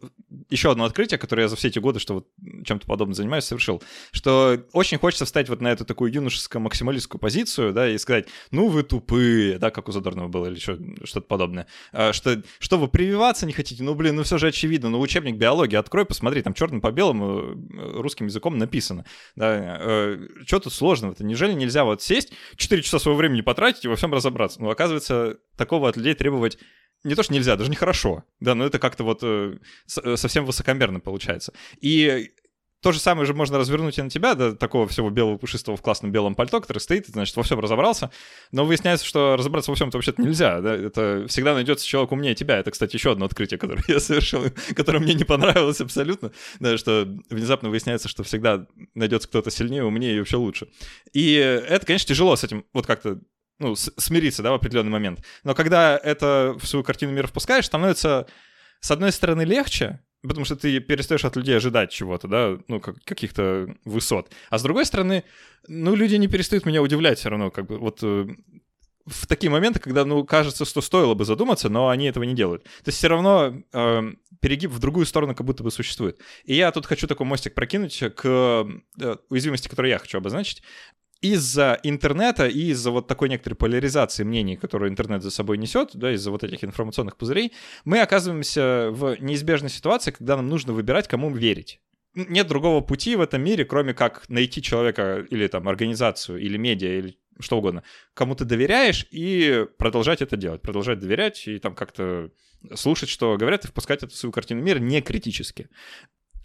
[0.51, 2.29] еще одно открытие, которое я за все эти годы, что вот
[2.65, 7.89] чем-то подобным занимаюсь, совершил, что очень хочется встать вот на эту такую юношеско-максималистскую позицию, да,
[7.89, 12.43] и сказать, ну, вы тупые, да, как у Задорнова было, или что-то подобное, э, что,
[12.59, 16.05] что вы прививаться не хотите, ну, блин, ну, все же очевидно, ну, учебник биологии открой,
[16.05, 19.05] посмотри, там черным по белому э, русским языком написано.
[19.35, 21.25] Да, э, что тут сложного-то?
[21.25, 24.61] Неужели нельзя вот сесть, 4 часа своего времени потратить и во всем разобраться?
[24.61, 26.59] Ну, оказывается, такого от людей требовать
[27.05, 31.53] не то, что нельзя, даже нехорошо, да, но это как-то вот э, совсем высокомерно получается.
[31.81, 32.33] И
[32.87, 35.83] то же самое же можно развернуть и на тебя, да, такого всего белого пушистого в
[35.83, 38.13] классном белом пальто, который стоит, значит, во всем разобрался.
[38.53, 42.59] Но выясняется, что разобраться во всем-то вообще-то нельзя, да, это всегда найдется человек умнее тебя.
[42.59, 44.45] Это, кстати, еще одно открытие, которое я совершил,
[44.77, 50.15] которое мне не понравилось абсолютно, да, что внезапно выясняется, что всегда найдется кто-то сильнее, умнее
[50.15, 50.69] и вообще лучше.
[51.13, 53.19] И это, конечно, тяжело с этим вот как-то
[53.59, 55.25] ну, смириться, да, в определенный момент.
[55.43, 58.29] Но когда это в свою картину мира впускаешь, становится,
[58.79, 63.03] с одной стороны, легче, потому что ты перестаешь от людей ожидать чего-то, да, ну, как,
[63.05, 64.31] каких-то высот.
[64.51, 65.25] А с другой стороны,
[65.69, 68.27] ну, люди не перестают меня удивлять все равно, как бы, вот э,
[69.07, 72.65] в такие моменты, когда, ну, кажется, что стоило бы задуматься, но они этого не делают.
[72.65, 74.03] То есть все равно э,
[74.41, 76.21] перегиб в другую сторону как будто бы существует.
[76.45, 80.63] И я тут хочу такой мостик прокинуть к э, уязвимости, которую я хочу обозначить
[81.21, 86.13] из-за интернета и из-за вот такой некоторой поляризации мнений, которую интернет за собой несет, да,
[86.13, 87.53] из-за вот этих информационных пузырей,
[87.85, 91.81] мы оказываемся в неизбежной ситуации, когда нам нужно выбирать, кому верить.
[92.15, 96.99] Нет другого пути в этом мире, кроме как найти человека или там организацию, или медиа,
[96.99, 97.83] или что угодно,
[98.15, 102.31] кому ты доверяешь, и продолжать это делать, продолжать доверять и там как-то
[102.75, 105.69] слушать, что говорят, и впускать эту свою картину мира не критически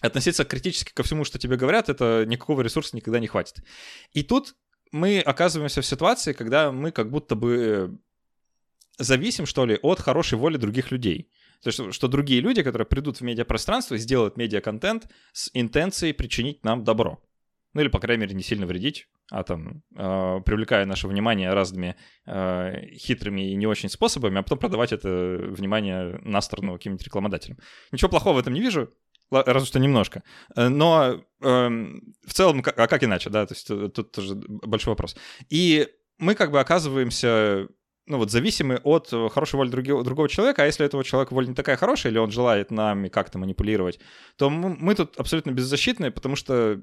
[0.01, 3.63] относиться критически ко всему, что тебе говорят, это никакого ресурса никогда не хватит.
[4.11, 4.55] И тут
[4.91, 7.97] мы оказываемся в ситуации, когда мы как будто бы
[8.97, 11.29] зависим, что ли, от хорошей воли других людей.
[11.63, 16.83] То есть, что другие люди, которые придут в медиапространство, сделают медиаконтент с интенцией причинить нам
[16.83, 17.21] добро.
[17.73, 21.95] Ну или, по крайней мере, не сильно вредить, а там, э, привлекая наше внимание разными
[22.25, 27.59] э, хитрыми и не очень способами, а потом продавать это внимание на сторону каким-нибудь рекламодателям.
[27.93, 28.91] Ничего плохого в этом не вижу
[29.31, 30.23] разве что немножко.
[30.55, 31.69] Э, но э,
[32.25, 35.15] в целом, а как иначе, да, то есть э, тут тоже большой вопрос.
[35.49, 37.67] И мы как бы оказываемся
[38.07, 41.53] ну вот зависимы от хорошей воли другого, другого человека, а если этого человека воля не
[41.53, 43.99] такая хорошая, или он желает нами как-то манипулировать,
[44.37, 46.81] то мы, мы тут абсолютно беззащитные, потому что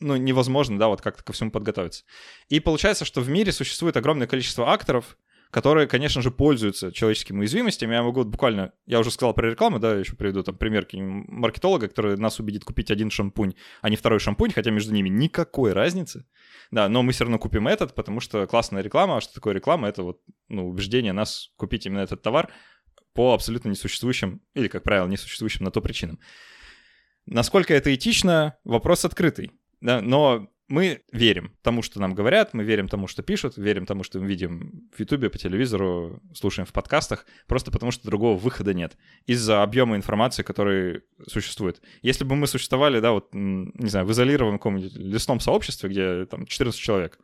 [0.00, 2.04] ну, невозможно, да, вот как-то ко всему подготовиться.
[2.48, 5.16] И получается, что в мире существует огромное количество акторов,
[5.52, 7.92] которые, конечно же, пользуются человеческими уязвимостями.
[7.94, 12.16] Я могу буквально, я уже сказал про рекламу, да, еще приведу там пример маркетолога, который
[12.16, 16.24] нас убедит купить один шампунь, а не второй шампунь, хотя между ними никакой разницы.
[16.70, 19.18] Да, но мы все равно купим этот, потому что классная реклама.
[19.18, 19.88] А что такое реклама?
[19.88, 22.50] Это вот ну, убеждение нас купить именно этот товар
[23.12, 26.18] по абсолютно несуществующим, или, как правило, несуществующим на то причинам.
[27.26, 29.52] Насколько это этично, вопрос открытый.
[29.82, 34.04] Да, но мы верим тому, что нам говорят, мы верим тому, что пишут, верим тому,
[34.04, 38.72] что мы видим в Ютубе, по телевизору, слушаем в подкастах, просто потому что другого выхода
[38.72, 41.82] нет из-за объема информации, который существует.
[42.00, 46.46] Если бы мы существовали, да, вот, не знаю, в изолированном каком-нибудь лесном сообществе, где там
[46.46, 47.18] 14 человек,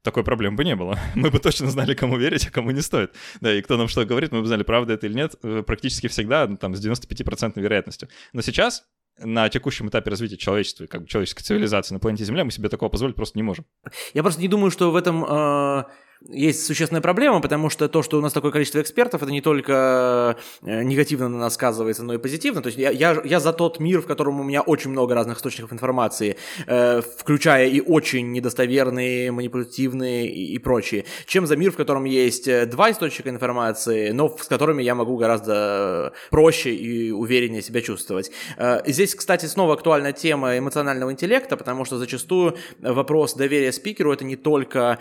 [0.00, 0.98] такой проблемы бы не было.
[1.14, 3.14] Мы бы точно знали, кому верить, а кому не стоит.
[3.40, 6.08] Да, и кто нам что говорит, мы бы знали, правда это или нет, э, практически
[6.08, 8.08] всегда, ну, там, с 95% вероятностью.
[8.32, 8.84] Но сейчас
[9.18, 12.88] на текущем этапе развития человечества, как бы человеческой цивилизации на планете Земля, мы себе такого
[12.88, 13.66] позволить просто не можем.
[14.14, 15.84] Я просто не думаю, что в этом э,
[16.28, 20.36] есть существенная проблема, потому что то, что у нас такое количество экспертов, это не только
[20.62, 22.62] э, негативно на нас сказывается, но и позитивно.
[22.62, 25.38] То есть я, я, я за тот мир, в котором у меня очень много разных
[25.38, 31.76] источников информации, э, включая и очень недостоверные, манипулятивные и, и прочие, чем за мир, в
[31.76, 37.62] котором есть э, два источника информации, но с которыми я могу гораздо проще и увереннее
[37.62, 38.30] себя чувствовать.
[38.56, 44.24] Э, здесь, кстати, снова актуальна тема эмоционального интеллекта, потому что зачастую вопрос доверия спикеру это
[44.24, 44.98] не только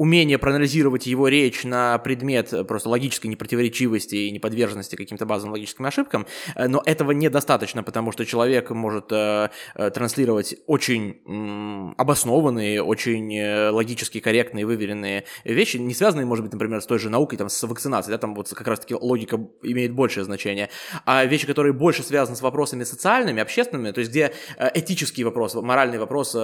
[0.00, 6.26] умение проанализировать его речь на предмет просто логической непротиворечивости и неподверженности каким-то базовым логическим ошибкам,
[6.54, 13.68] э, но этого недостаточно, потому что человек может э, э, транслировать очень обоснованные, очень э,
[13.68, 17.62] логически корректные, выверенные вещи, не связанные, может быть, например, с той же наукой, там, с
[17.62, 20.70] вакцинацией, да, там вот как раз-таки логика имеет большее значение,
[21.04, 25.54] а вещи, которые больше связаны с вопросами социальными, общественными, то есть где э, этический вопрос,
[25.56, 26.40] моральный вопрос, э,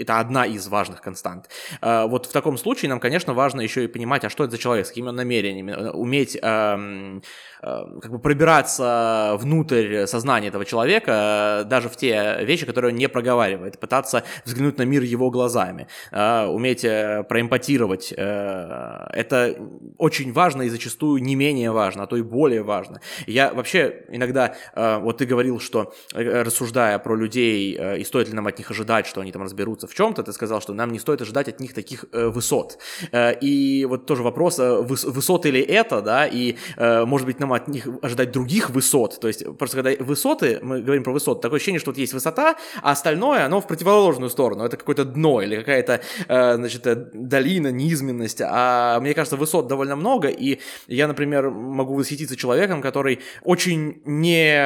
[0.00, 1.48] это одна из важных констант.
[1.80, 4.58] Э, вот в таком случае нам, конечно, важно еще и понимать, а что это за
[4.58, 7.22] человек, с какими он намерениями, э, уметь эм,
[7.62, 13.78] как бы пробираться внутрь сознания этого человека, даже в те вещи, которые он не проговаривает,
[13.78, 18.12] пытаться взглянуть на мир его глазами, уметь проэмпатировать.
[18.12, 19.56] Это
[19.98, 23.00] очень важно и зачастую не менее важно, а то и более важно.
[23.26, 28.58] Я вообще иногда, вот ты говорил, что рассуждая про людей, и стоит ли нам от
[28.58, 31.48] них ожидать, что они там разберутся в чем-то, ты сказал, что нам не стоит ожидать
[31.48, 32.78] от них таких высот.
[33.12, 37.51] Э, и вот тоже вопрос, э, высоты ли это, да, и э, может быть нам
[37.54, 41.56] от них ожидать других высот, то есть просто когда высоты, мы говорим про высоты, такое
[41.56, 45.56] ощущение, что вот есть высота, а остальное, оно в противоположную сторону, это какое-то дно или
[45.56, 52.36] какая-то, значит, долина, низменность, а мне кажется, высот довольно много, и я, например, могу восхититься
[52.36, 54.56] человеком, который очень не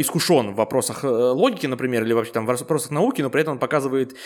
[0.00, 3.58] искушен в вопросах логики, например, или вообще там в вопросах науки, но при этом он
[3.58, 4.16] показывает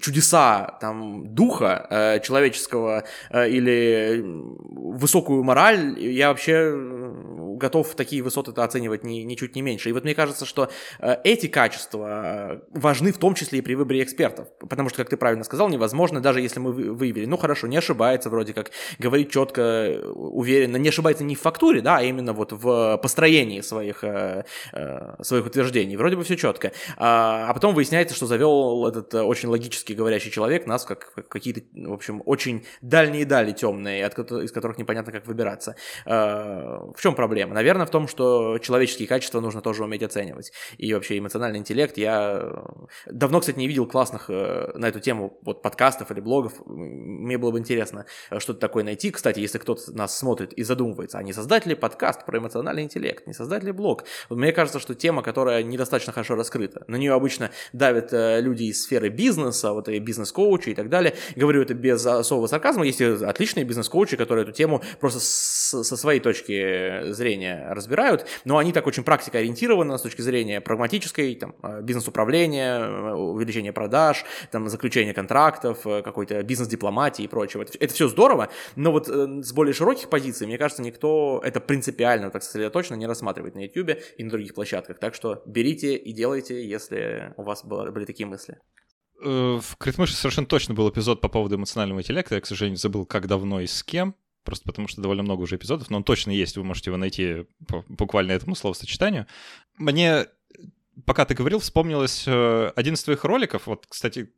[0.00, 6.72] чудеса там духа, э, человеческого э, или высокую мораль, я вообще
[7.56, 9.90] готов такие высоты оценивать ни, ничуть не меньше.
[9.90, 14.02] И вот мне кажется, что э, эти качества важны в том числе и при выборе
[14.02, 14.48] экспертов.
[14.58, 18.30] Потому что, как ты правильно сказал, невозможно, даже если мы выявили, ну хорошо, не ошибается
[18.30, 22.98] вроде как, говорит четко, уверенно, не ошибается не в фактуре, да, а именно вот в
[23.02, 24.04] построении своих,
[25.20, 25.96] своих утверждений.
[25.96, 26.72] Вроде бы все четко.
[26.96, 31.92] А, а потом выясняется, что завел этот очень логически говорящий человек нас как какие-то в
[31.92, 35.76] общем, очень дальние дали темные, из которых непонятно, как выбираться.
[36.82, 37.54] Э, в чем проблема?
[37.54, 40.52] Наверное, в том, что человеческие качества нужно тоже уметь оценивать.
[40.78, 41.96] И вообще эмоциональный интеллект.
[41.96, 46.54] Я э, давно, кстати, не видел классных э, на эту тему вот подкастов или блогов.
[46.66, 48.06] Мне было бы интересно
[48.38, 49.10] что-то такое найти.
[49.10, 53.26] Кстати, если кто-то нас смотрит и задумывается, а не создать ли подкаст про эмоциональный интеллект,
[53.26, 54.04] не создать ли блог?
[54.30, 56.84] Мне кажется, что тема, которая недостаточно хорошо раскрыта.
[56.86, 61.14] На нее обычно давят люди из сферы бизнеса, вот и бизнес-коучи и так далее.
[61.36, 62.84] Говорю это без особого сарказма.
[62.84, 66.71] Есть отличные бизнес-коучи, которые эту тему просто со своей точки
[67.12, 73.12] зрения разбирают, но они так очень практикоориентированы с точки зрения прагматической, там, э, бизнес-управления, э,
[73.12, 77.62] увеличения продаж, там, заключения контрактов, э, какой-то бизнес-дипломатии и прочего.
[77.62, 82.30] Это, это все здорово, но вот с более широких позиций, мне кажется, никто это принципиально
[82.30, 84.98] так сосредоточенно не рассматривает на YouTube и на других площадках.
[84.98, 88.58] Так что берите и делайте, если у вас были такие мысли.
[89.22, 92.36] Э, в Критмыше совершенно точно был эпизод по поводу эмоционального интеллекта.
[92.36, 94.16] Я, к сожалению, забыл, как давно и с кем.
[94.44, 97.46] Просто потому что довольно много уже эпизодов, но он точно есть, вы можете его найти
[97.68, 99.26] по буквально этому словосочетанию.
[99.78, 100.26] Мне
[101.04, 104.30] пока ты говорил, вспомнилось э, один из твоих роликов, вот, кстати,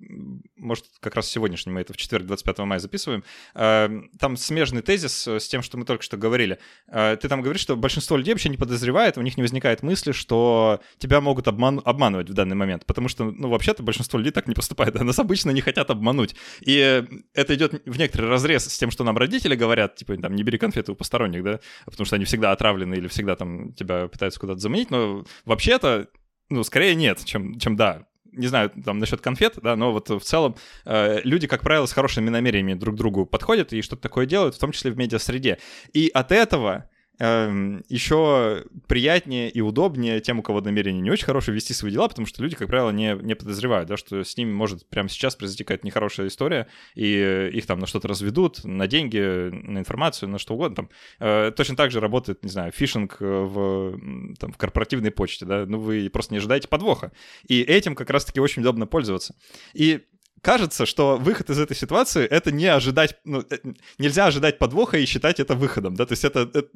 [0.56, 3.24] может, как раз сегодняшний, мы это в четверг, 25 мая записываем,
[3.54, 6.58] э, там смежный тезис с тем, что мы только что говорили.
[6.88, 10.12] Э, ты там говоришь, что большинство людей вообще не подозревает, у них не возникает мысли,
[10.12, 14.48] что тебя могут обман обманывать в данный момент, потому что, ну, вообще-то большинство людей так
[14.48, 16.34] не поступает, нас обычно не хотят обмануть.
[16.60, 20.42] И это идет в некоторый разрез с тем, что нам родители говорят, типа, там, не
[20.42, 24.40] бери конфеты у посторонних, да, потому что они всегда отравлены или всегда там тебя пытаются
[24.40, 26.08] куда-то заменить, но вообще-то
[26.50, 28.06] ну, скорее нет, чем, чем да.
[28.32, 31.92] Не знаю, там, насчет конфет, да, но вот в целом э, люди, как правило, с
[31.92, 35.58] хорошими намерениями друг к другу подходят и что-то такое делают, в том числе в медиа-среде.
[35.92, 41.72] И от этого еще приятнее и удобнее тем, у кого намерение не очень хорошее, вести
[41.72, 44.88] свои дела, потому что люди, как правило, не, не подозревают, да, что с ними может
[44.88, 49.78] прямо сейчас произойти какая-то нехорошая история, и их там на что-то разведут, на деньги, на
[49.78, 50.76] информацию, на что угодно.
[50.76, 53.98] Там, э, точно так же работает, не знаю, фишинг в,
[54.38, 57.12] там, в корпоративной почте, да, ну вы просто не ожидаете подвоха.
[57.46, 59.34] И этим как раз-таки очень удобно пользоваться.
[59.72, 60.04] И
[60.44, 63.58] кажется, что выход из этой ситуации— это не ожидать, ну, э,
[63.98, 66.68] нельзя ожидать подвоха и считать это выходом, да, то есть это, это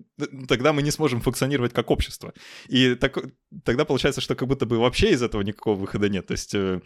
[0.49, 2.33] тогда мы не сможем функционировать как общество.
[2.69, 3.19] И так,
[3.65, 6.81] тогда получается, что как будто бы вообще из этого никакого выхода нет, то есть э,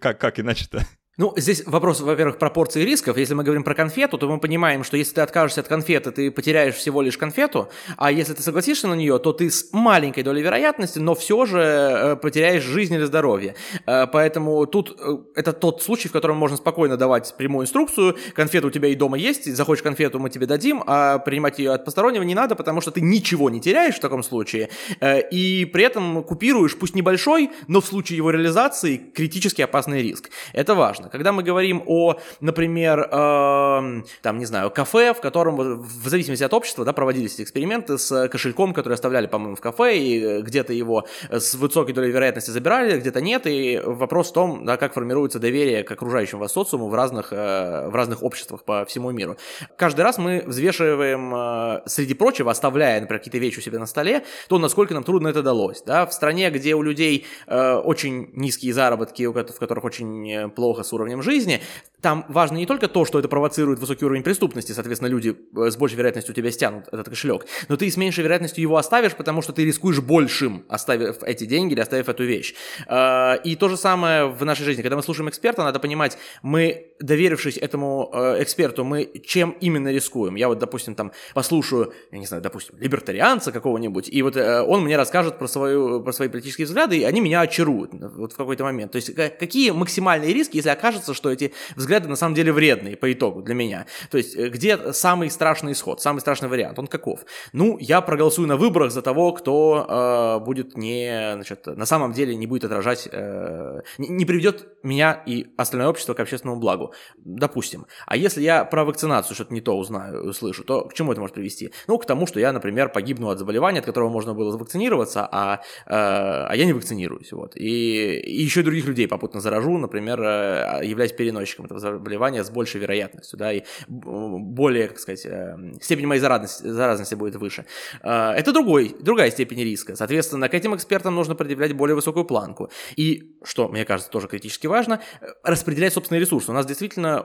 [0.00, 0.86] как, как иначе-то?
[1.18, 3.18] Ну, здесь вопрос, во-первых, пропорции рисков.
[3.18, 6.30] Если мы говорим про конфету, то мы понимаем, что если ты откажешься от конфеты, ты
[6.30, 10.40] потеряешь всего лишь конфету, а если ты согласишься на нее, то ты с маленькой долей
[10.40, 13.56] вероятности, но все же э, потеряешь жизнь или здоровье.
[13.84, 18.16] Э, поэтому тут э, это тот случай, в котором можно спокойно давать прямую инструкцию.
[18.34, 21.84] Конфета у тебя и дома есть, захочешь конфету, мы тебе дадим, а принимать ее от
[21.84, 24.70] постороннего не надо, потому что ты ничего не теряешь в таком случае,
[25.02, 30.30] и при этом купируешь, пусть небольшой, но в случае его реализации критически опасный риск.
[30.54, 31.10] Это важно важно.
[31.10, 36.54] Когда мы говорим о, например, э, там, не знаю, кафе, в котором, в зависимости от
[36.54, 41.54] общества, да, проводились эксперименты с кошельком, который оставляли, по-моему, в кафе, и где-то его с
[41.54, 45.90] высокой долей вероятности забирали, где-то нет, и вопрос в том, да, как формируется доверие к
[45.92, 49.36] окружающему вас социуму в разных, э, в разных обществах по всему миру.
[49.76, 54.24] Каждый раз мы взвешиваем, э, среди прочего, оставляя, например, какие-то вещи у себя на столе,
[54.48, 55.82] то, насколько нам трудно это далось.
[55.82, 56.06] Да?
[56.06, 61.22] В стране, где у людей э, очень низкие заработки, в которых очень плохо с уровнем
[61.22, 61.62] жизни,
[62.02, 65.76] там важно не только то, что это провоцирует высокий уровень преступности, соответственно, люди э, с
[65.76, 69.40] большей вероятностью у тебя стянут этот кошелек, но ты с меньшей вероятностью его оставишь, потому
[69.40, 72.54] что ты рискуешь большим, оставив эти деньги или оставив эту вещь.
[72.88, 74.82] Э, и то же самое в нашей жизни.
[74.82, 80.34] Когда мы слушаем эксперта, надо понимать, мы, доверившись этому э, эксперту, мы чем именно рискуем.
[80.34, 84.96] Я вот, допустим, там послушаю, я не знаю, допустим, либертарианца какого-нибудь, и вот он мне
[84.96, 88.90] расскажет про, свою, про свои политические взгляды, и они меня очаруют вот в какой-то момент.
[88.90, 93.12] То есть какие максимальные риски, если окажется, что эти взгляды на самом деле вредные по
[93.12, 93.86] итогу для меня.
[94.10, 97.24] То есть э, где самый страшный исход, самый страшный вариант, он каков?
[97.52, 102.34] Ну, я проголосую на выборах за того, кто э, будет не, значит, на самом деле
[102.34, 106.92] не будет отражать, э, не, приведет меня и остальное общество к общественному благу,
[107.24, 107.86] допустим.
[108.06, 111.34] А если я про вакцинацию что-то не то узнаю, услышу, то к чему это может
[111.34, 111.72] привести?
[111.86, 115.60] Ну, к тому, что я, например, погибну от заболевания, от которого можно было вакцинироваться, а,
[115.86, 117.54] э, а я не вакцинируюсь, вот.
[117.56, 122.80] И, и еще других людей попутно заражу, например, э, являясь переносчиком этого заболевания с большей
[122.80, 127.64] вероятностью, да, и более, как сказать, э, степень моей заразности, заразности будет выше.
[128.02, 129.96] Э, это другой, другая степень риска.
[129.96, 132.70] Соответственно, к этим экспертам нужно предъявлять более высокую планку.
[132.96, 136.50] И, что, мне кажется, тоже критически важно, э, распределять собственные ресурсы.
[136.50, 137.22] У нас действительно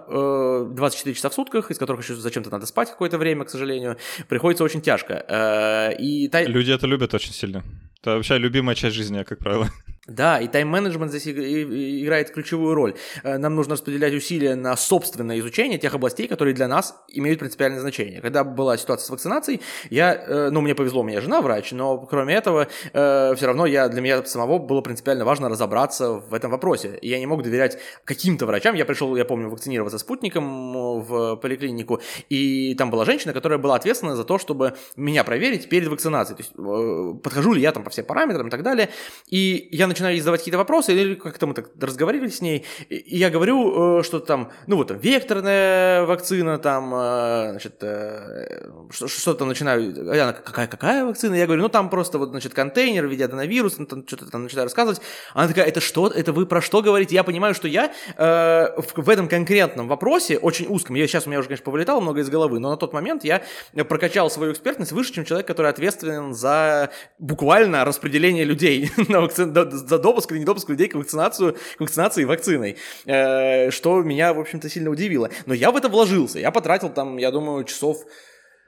[0.69, 4.63] 24 часа в сутках, из которых еще зачем-то надо спать какое-то время, к сожалению, приходится
[4.63, 5.93] очень тяжко.
[5.99, 6.29] И...
[6.33, 7.63] Люди это любят очень сильно.
[8.01, 9.69] Это вообще любимая часть жизни, как правило.
[10.07, 12.95] Да, и тайм-менеджмент здесь играет ключевую роль.
[13.23, 17.81] Э, нам нужно распределять усилия на собственное изучение тех областей, которые для нас имеют принципиальное
[17.81, 18.21] значение.
[18.21, 21.97] Когда была ситуация с вакцинацией, я, э, ну, мне повезло, у меня жена врач, но
[21.97, 26.51] кроме этого, э, все равно я, для меня самого было принципиально важно разобраться в этом
[26.51, 26.97] вопросе.
[27.01, 28.75] Я не мог доверять каким-то врачам.
[28.75, 34.15] Я пришел, я помню, вакцинироваться спутником в поликлинику, и там была женщина, которая была ответственна
[34.15, 36.37] за то, чтобы меня проверить перед вакцинацией.
[36.37, 38.89] То есть, подхожу ли я там по всем параметрам и так далее.
[39.29, 43.29] И я начинаю задавать какие-то вопросы, или как-то мы так разговаривали с ней, и я
[43.29, 50.33] говорю, э, что там, ну вот векторная вакцина, там, э, значит, э, что-то начинаю, она,
[50.33, 51.35] какая, какая вакцина?
[51.35, 54.65] Я говорю, ну там просто вот, значит, контейнер в виде аденовируса, там, что-то там начинаю
[54.65, 55.01] рассказывать.
[55.33, 57.15] Она такая, это что, это вы про что говорите?
[57.15, 61.29] Я понимаю, что я э, в, в этом конкретном вопросе, очень узком, я сейчас у
[61.29, 63.41] меня уже, конечно, повылетало много из головы, но на тот момент я
[63.88, 69.45] прокачал свою экспертность выше, чем человек, который ответственен за буквально распределение людей на вакци...
[69.45, 74.69] за допуск или недопуск людей к, вакцинацию, к вакцинации вакциной, э, что меня, в общем-то,
[74.69, 75.30] сильно удивило.
[75.45, 78.05] Но я в это вложился, я потратил там, я думаю, часов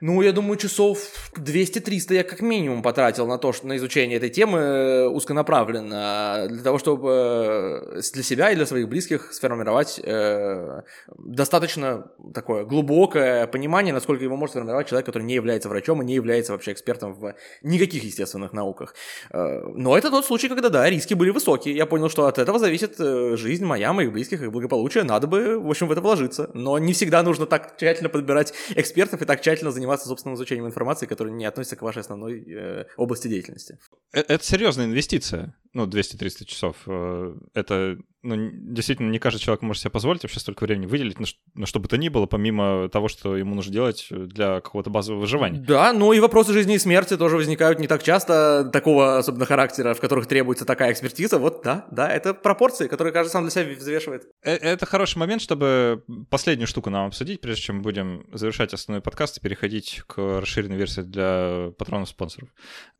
[0.00, 0.98] ну, я думаю, часов
[1.36, 6.62] 200-300 я как минимум потратил на то, что на изучение этой темы э, узконаправленно, для
[6.62, 10.82] того, чтобы э, для себя и для своих близких сформировать э,
[11.18, 16.14] достаточно такое глубокое понимание, насколько его может сформировать человек, который не является врачом и не
[16.14, 18.94] является вообще экспертом в никаких естественных науках.
[19.30, 21.76] Э, но это тот случай, когда, да, риски были высокие.
[21.76, 25.04] Я понял, что от этого зависит э, жизнь моя, моих близких, их благополучие.
[25.04, 26.50] Надо бы, в общем, в это вложиться.
[26.54, 30.66] Но не всегда нужно так тщательно подбирать экспертов и так тщательно заниматься заниматься собственным изучением
[30.66, 33.78] информации, которая не относится к вашей основной э, области деятельности.
[34.12, 36.76] Это, это серьезная инвестиция, ну, 200-300 часов.
[36.86, 41.26] Э, это ну, действительно, не каждый человек может себе позволить вообще столько времени выделить на,
[41.54, 45.22] на что бы то ни было, помимо того, что ему нужно делать для какого-то базового
[45.22, 45.58] выживания.
[45.58, 49.94] Да, ну и вопросы жизни и смерти тоже возникают не так часто, такого особенно характера,
[49.94, 51.38] в которых требуется такая экспертиза.
[51.38, 54.26] Вот, да, да, это пропорции, которые каждый сам для себя взвешивает.
[54.42, 59.00] Э, это хороший момент, чтобы последнюю штуку нам обсудить, прежде чем мы будем завершать основной
[59.00, 62.50] подкаст и переходить к расширенной версии для патронов-спонсоров.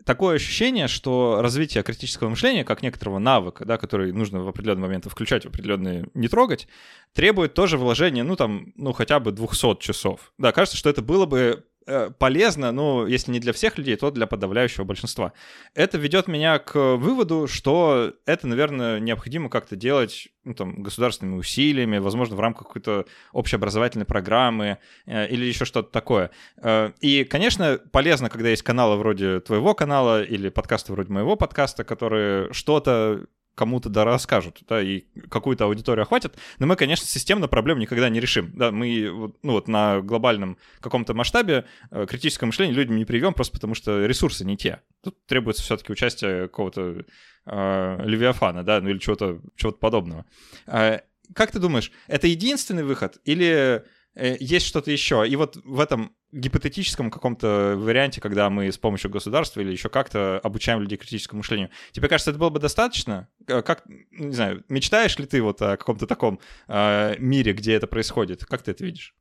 [0.06, 5.09] Такое ощущение, что развитие критического мышления, как некоторого навыка, да, который нужно в определенный момент
[5.10, 6.68] включать в определенные не трогать,
[7.12, 10.32] требует тоже вложения, ну, там, ну, хотя бы 200 часов.
[10.38, 14.10] Да, кажется, что это было бы э, полезно, ну, если не для всех людей, то
[14.10, 15.32] для подавляющего большинства.
[15.74, 21.98] Это ведет меня к выводу, что это, наверное, необходимо как-то делать ну, там, государственными усилиями,
[21.98, 26.30] возможно, в рамках какой-то общеобразовательной программы э, или еще что-то такое.
[26.62, 31.82] Э, и, конечно, полезно, когда есть каналы вроде твоего канала или подкаста вроде моего подкаста,
[31.82, 37.78] которые что-то кому-то да расскажут, да, и какую-то аудиторию охватят, но мы, конечно, системно проблем
[37.78, 42.96] никогда не решим, да, мы, ну вот на глобальном каком-то масштабе э, критическое мышление людям
[42.96, 44.80] не приведем просто потому, что ресурсы не те.
[45.02, 47.04] Тут требуется все-таки участие какого-то
[47.46, 50.24] э, Левиафана, да, ну или чего-то чего подобного.
[50.66, 51.00] Э,
[51.34, 53.84] как ты думаешь, это единственный выход или
[54.14, 55.26] есть что-то еще?
[55.26, 60.38] И вот в этом гипотетическом каком-то варианте, когда мы с помощью государства или еще как-то
[60.38, 61.70] обучаем людей критическому мышлению.
[61.92, 63.28] Тебе кажется, это было бы достаточно?
[63.46, 68.44] Как, не знаю, мечтаешь ли ты вот о каком-то таком э, мире, где это происходит?
[68.44, 69.14] Как ты это видишь?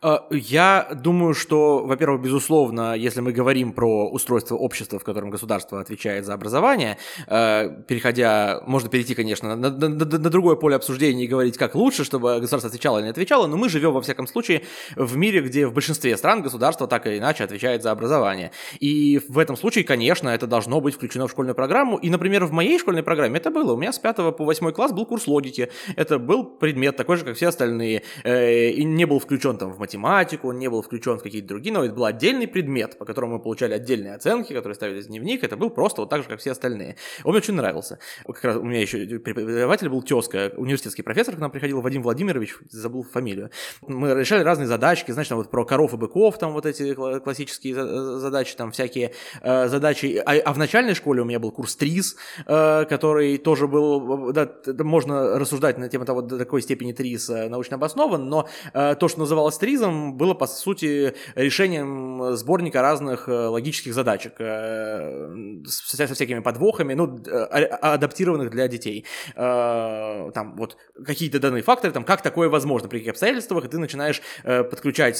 [0.00, 5.80] А, я думаю, что, во-первых, безусловно, если мы говорим про устройство общества, в котором государство
[5.80, 11.24] отвечает за образование, э, переходя, можно перейти, конечно, на, на, на, на другое поле обсуждения
[11.24, 14.26] и говорить, как лучше, чтобы государство отвечало или не отвечало, но мы живем, во всяком
[14.26, 14.62] случае,
[14.94, 18.50] в мире, где в большинстве стран государство так или иначе отвечает за образование.
[18.80, 21.96] И в этом случае, конечно, это должно быть включено в школьную программу.
[21.96, 23.72] И, например, в моей школьной программе это было.
[23.72, 25.70] У меня с 5 по 8 класс был курс логики.
[25.96, 28.02] Это был предмет такой же, как все остальные.
[28.22, 31.72] Э, и не был включен там в математику, он не был включен в какие-то другие,
[31.72, 35.42] но это был отдельный предмет, по которому мы получали отдельные оценки, которые ставились в дневник,
[35.44, 36.96] это был просто вот так же, как все остальные.
[37.24, 37.98] Он мне очень нравился.
[38.26, 42.56] Как раз у меня еще преподаватель был тезка, университетский профессор к нам приходил, Вадим Владимирович,
[42.70, 43.50] забыл фамилию.
[43.82, 47.74] Мы решали разные задачки, значит, там вот про коров и быков, там вот эти классические
[48.18, 49.12] задачи, там всякие
[49.42, 50.22] э, задачи.
[50.24, 54.50] А, а в начальной школе у меня был курс ТРИЗ, э, который тоже был, да,
[54.84, 59.08] можно рассуждать на тему того, до такой степени ТРИЗ э, научно обоснован, но э, то,
[59.08, 66.40] что называлось стризом было, по сути, решением сборника разных э, логических задачек э, со всякими
[66.40, 69.04] подвохами, ну, э, а, адаптированных для детей.
[69.34, 74.20] Там вот какие-то данные факторы, там, как такое возможно, при каких обстоятельствах, и ты начинаешь
[74.42, 75.16] подключать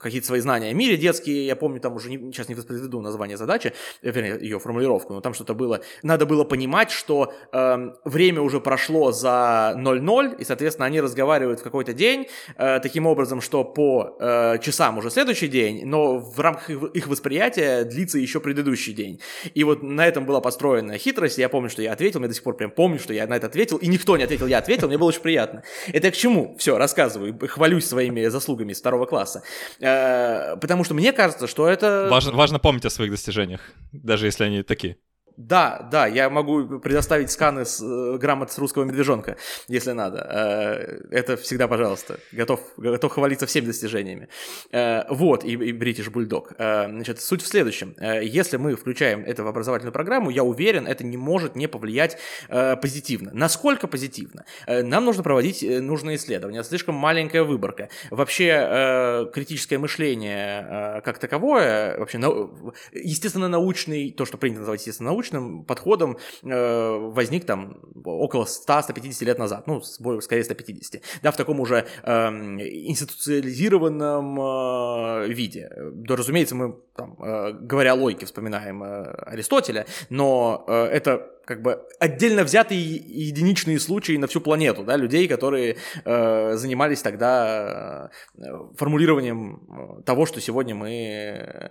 [0.00, 3.36] какие-то свои знания о мире детские, я помню, там уже не, сейчас не воспроизведу название
[3.36, 3.72] задачи,
[4.02, 9.12] вернее, ее формулировку, но там что-то было, надо было понимать, что э, время уже прошло
[9.12, 12.26] за 0-0, и, соответственно, они разговаривают в какой-то день,
[12.56, 17.08] э, таким образом, образом, что по э, часам уже следующий день, но в рамках их,
[17.08, 19.20] восприятия длится еще предыдущий день.
[19.54, 21.38] И вот на этом была построена хитрость.
[21.38, 23.46] Я помню, что я ответил, я до сих пор прям помню, что я на это
[23.46, 25.62] ответил, и никто не ответил, я ответил, мне было очень приятно.
[25.92, 26.56] Это к чему?
[26.58, 29.42] Все, рассказываю, хвалюсь своими заслугами второго класса.
[29.80, 32.08] Э, потому что мне кажется, что это...
[32.10, 33.60] Важно, важно помнить о своих достижениях,
[33.92, 34.96] даже если они такие.
[35.36, 39.36] Да, да, я могу предоставить сканы с э, грамот с русского медвежонка,
[39.68, 40.26] если надо.
[40.30, 42.18] Э, это всегда, пожалуйста.
[42.32, 44.28] Готов, готов хвалиться всеми достижениями.
[44.72, 46.54] Э, вот, и, и Bulldog.
[46.56, 47.94] Э, значит, суть в следующем.
[47.98, 52.16] Э, если мы включаем это в образовательную программу, я уверен, это не может не повлиять
[52.48, 53.30] э, позитивно.
[53.34, 54.46] Насколько позитивно?
[54.66, 56.62] Э, нам нужно проводить э, нужные исследования.
[56.64, 57.90] Слишком маленькая выборка.
[58.10, 62.50] Вообще, э, критическое мышление э, как таковое, вообще, на,
[62.92, 69.24] естественно, научный, то, что принято называть естественно научный, научным подходом э, возник там около 100-150
[69.24, 75.70] лет назад, ну, скорее 150, да, в таком уже э, институциализированном э, виде.
[75.92, 81.62] Да, разумеется, мы, там, э, говоря о логике, вспоминаем э, Аристотеля, но э, это как
[81.62, 88.42] бы отдельно взятые единичные случаи на всю планету, да, людей, которые э, занимались тогда э,
[88.76, 91.70] формулированием того, что сегодня мы э,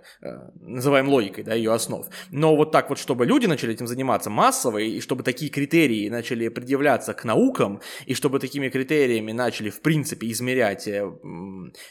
[0.60, 2.06] называем логикой, да, ее основ.
[2.30, 6.48] Но вот так вот, чтобы люди начали этим заниматься массово, и чтобы такие критерии начали
[6.48, 11.06] предъявляться к наукам, и чтобы такими критериями начали, в принципе, измерять э,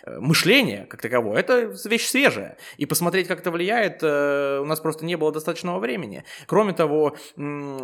[0.06, 2.58] мышление как таковое, это вещь свежая.
[2.78, 6.24] И посмотреть, как это влияет, э, у нас просто не было достаточного времени.
[6.48, 7.75] Кроме того, Э,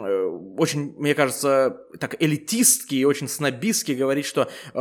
[0.57, 4.79] очень, мне кажется, так элитистски и очень снобистски говорить, что э,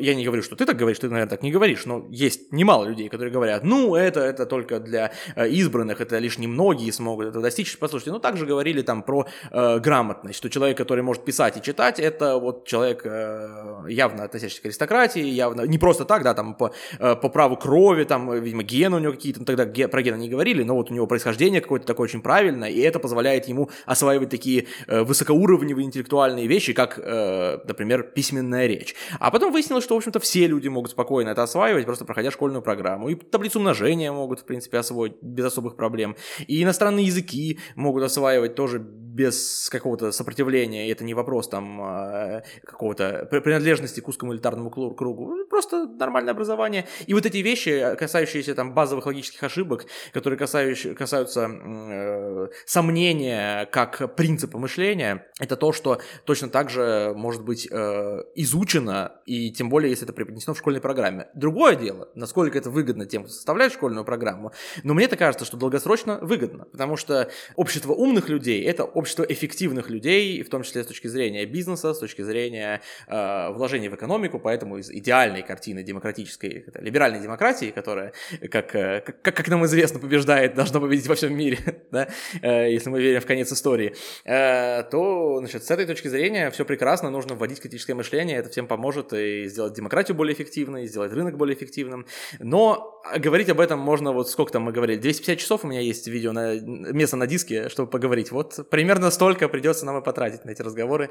[0.00, 2.84] я не говорю, что ты так говоришь, ты, наверное, так не говоришь, но есть немало
[2.86, 7.40] людей, которые говорят, ну, это, это только для э, избранных, это лишь немногие смогут это
[7.40, 7.78] достичь.
[7.78, 12.00] Послушайте, ну, также говорили там про э, грамотность, что человек, который может писать и читать,
[12.00, 16.72] это вот человек э, явно относящийся к аристократии, явно, не просто так, да, там по,
[16.98, 20.16] э, по праву крови, там, видимо, гены у него какие-то, ну, тогда ге, про гены
[20.16, 23.70] не говорили, но вот у него происхождение какое-то такое очень правильное, и это позволяет ему
[23.86, 28.94] осваивать такие такие э, высокоуровневые интеллектуальные вещи, как, э, например, письменная речь.
[29.18, 32.62] А потом выяснилось, что, в общем-то, все люди могут спокойно это осваивать, просто проходя школьную
[32.62, 33.10] программу.
[33.10, 36.16] И таблицу умножения могут, в принципе, освоить без особых проблем.
[36.46, 38.78] И иностранные языки могут осваивать тоже
[39.10, 45.46] без какого-то сопротивления, и это не вопрос там э, какого-то принадлежности к узкому элитарному кругу,
[45.50, 46.86] просто нормальное образование.
[47.06, 54.14] И вот эти вещи, касающиеся там базовых логических ошибок, которые касающие, касаются э, сомнения как
[54.30, 59.90] принципа мышления, это то, что точно так же может быть э, изучено, и тем более,
[59.90, 61.26] если это преподнесено в школьной программе.
[61.34, 64.52] Другое дело, насколько это выгодно тем, кто составляет школьную программу,
[64.84, 69.90] но мне это кажется, что долгосрочно выгодно, потому что общество умных людей– это общество эффективных
[69.90, 74.38] людей, в том числе с точки зрения бизнеса, с точки зрения э, вложений в экономику,
[74.38, 78.12] поэтому из идеальной картины демократической, либеральной демократии, которая,
[78.48, 81.58] как, э, как, как нам известно, побеждает, должна победить во всем мире,
[81.90, 82.08] да,
[82.42, 87.10] э, если мы верим в конец истории, то, значит, с этой точки зрения все прекрасно,
[87.10, 91.36] нужно вводить критическое мышление, это всем поможет и сделать демократию более эффективной, и сделать рынок
[91.36, 92.06] более эффективным,
[92.38, 96.06] но говорить об этом можно, вот сколько там мы говорили, 250 часов у меня есть
[96.06, 100.50] видео, на, место на диске, чтобы поговорить, вот примерно столько придется нам и потратить на
[100.50, 101.10] эти разговоры,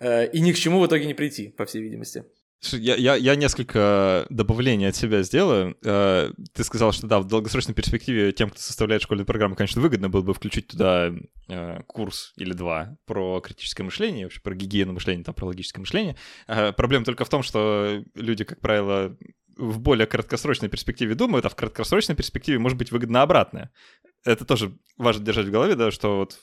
[0.00, 2.24] и ни к чему в итоге не прийти, по всей видимости.
[2.72, 5.78] Я, я, я несколько добавлений от себя сделаю.
[5.82, 10.10] Э, ты сказал, что да, в долгосрочной перспективе тем, кто составляет школьную программу, конечно, выгодно
[10.10, 11.10] было бы включить туда
[11.48, 16.16] э, курс или два про критическое мышление, вообще про гигиену мышления, там про логическое мышление.
[16.48, 19.16] Э, проблема только в том, что люди, как правило,
[19.56, 23.70] в более краткосрочной перспективе думают, а в краткосрочной перспективе может быть выгодно обратное.
[24.22, 26.40] Это тоже важно держать в голове, да, что вот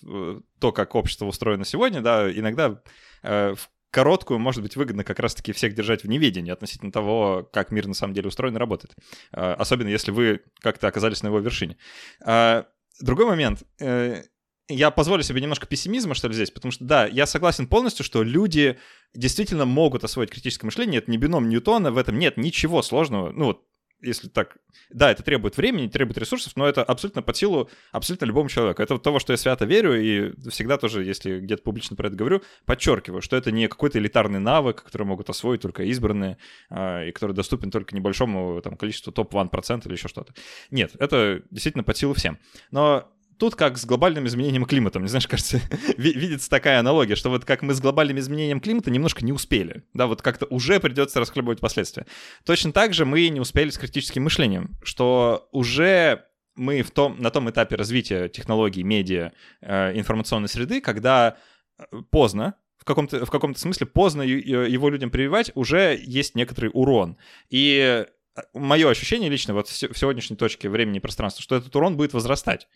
[0.60, 2.82] то, как общество устроено сегодня, да, иногда
[3.22, 7.88] в короткую, может быть, выгодно как раз-таки всех держать в неведении относительно того, как мир
[7.88, 8.96] на самом деле устроен и работает.
[9.32, 11.78] А, особенно если вы как-то оказались на его вершине.
[12.24, 12.68] А,
[13.02, 13.64] другой момент.
[13.80, 14.24] Э,
[14.70, 18.24] я позволю себе немножко пессимизма, что ли, здесь, потому что, да, я согласен полностью, что
[18.24, 18.78] люди
[19.14, 23.32] действительно могут освоить критическое мышление, это не бином Ньютона, в этом нет ничего сложного.
[23.32, 23.64] Ну вот,
[24.02, 24.58] если так...
[24.90, 28.82] Да, это требует времени, требует ресурсов, но это абсолютно под силу абсолютно любому человеку.
[28.82, 32.42] Это того, что я свято верю, и всегда тоже, если где-то публично про это говорю,
[32.66, 36.38] подчеркиваю, что это не какой-то элитарный навык, который могут освоить только избранные,
[36.70, 40.34] а, и который доступен только небольшому там, количеству топ-1% или еще что-то.
[40.72, 42.38] Нет, это действительно под силу всем.
[42.72, 45.00] Но тут как с глобальным изменением климата.
[45.00, 45.62] Мне, знаешь, кажется,
[45.98, 49.84] видится такая аналогия, что вот как мы с глобальным изменением климата немножко не успели.
[49.94, 52.06] Да, вот как-то уже придется расхлебывать последствия.
[52.46, 56.26] Точно так же мы не успели с критическим мышлением, что уже
[56.56, 59.32] мы в том, на том этапе развития технологий, медиа,
[59.62, 61.38] э, информационной среды, когда
[61.78, 67.18] э, поздно, в каком-то, в каком-то смысле поздно его людям прививать, уже есть некоторый урон.
[67.50, 71.96] И э, мое ощущение лично вот в сегодняшней точке времени и пространства, что этот урон
[71.96, 72.68] будет возрастать.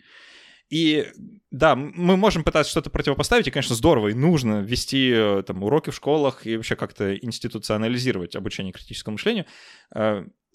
[0.71, 1.05] И
[1.51, 5.89] да, мы можем пытаться что-то противопоставить, и, конечно, здорово, и нужно вести э, там уроки
[5.89, 9.45] в школах и вообще как-то институционализировать обучение критическому мышлению.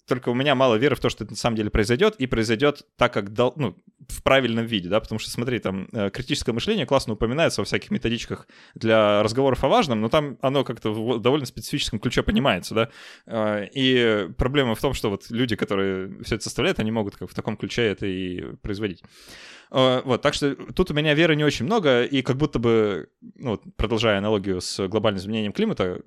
[0.07, 2.85] Только у меня мало веры в то, что это на самом деле произойдет, и произойдет
[2.95, 3.75] так, как дал, ну,
[4.09, 7.91] в правильном виде, да, потому что, смотри, там э, критическое мышление классно упоминается во всяких
[7.91, 12.89] методичках для разговоров о важном, но там оно как-то в довольно специфическом ключе понимается, да,
[13.25, 17.29] э, и проблема в том, что вот люди, которые все это составляют, они могут как
[17.29, 19.03] в таком ключе это и производить.
[19.71, 23.09] Э, вот, так что тут у меня веры не очень много, и как будто бы,
[23.35, 26.01] ну, продолжая аналогию с глобальным изменением климата,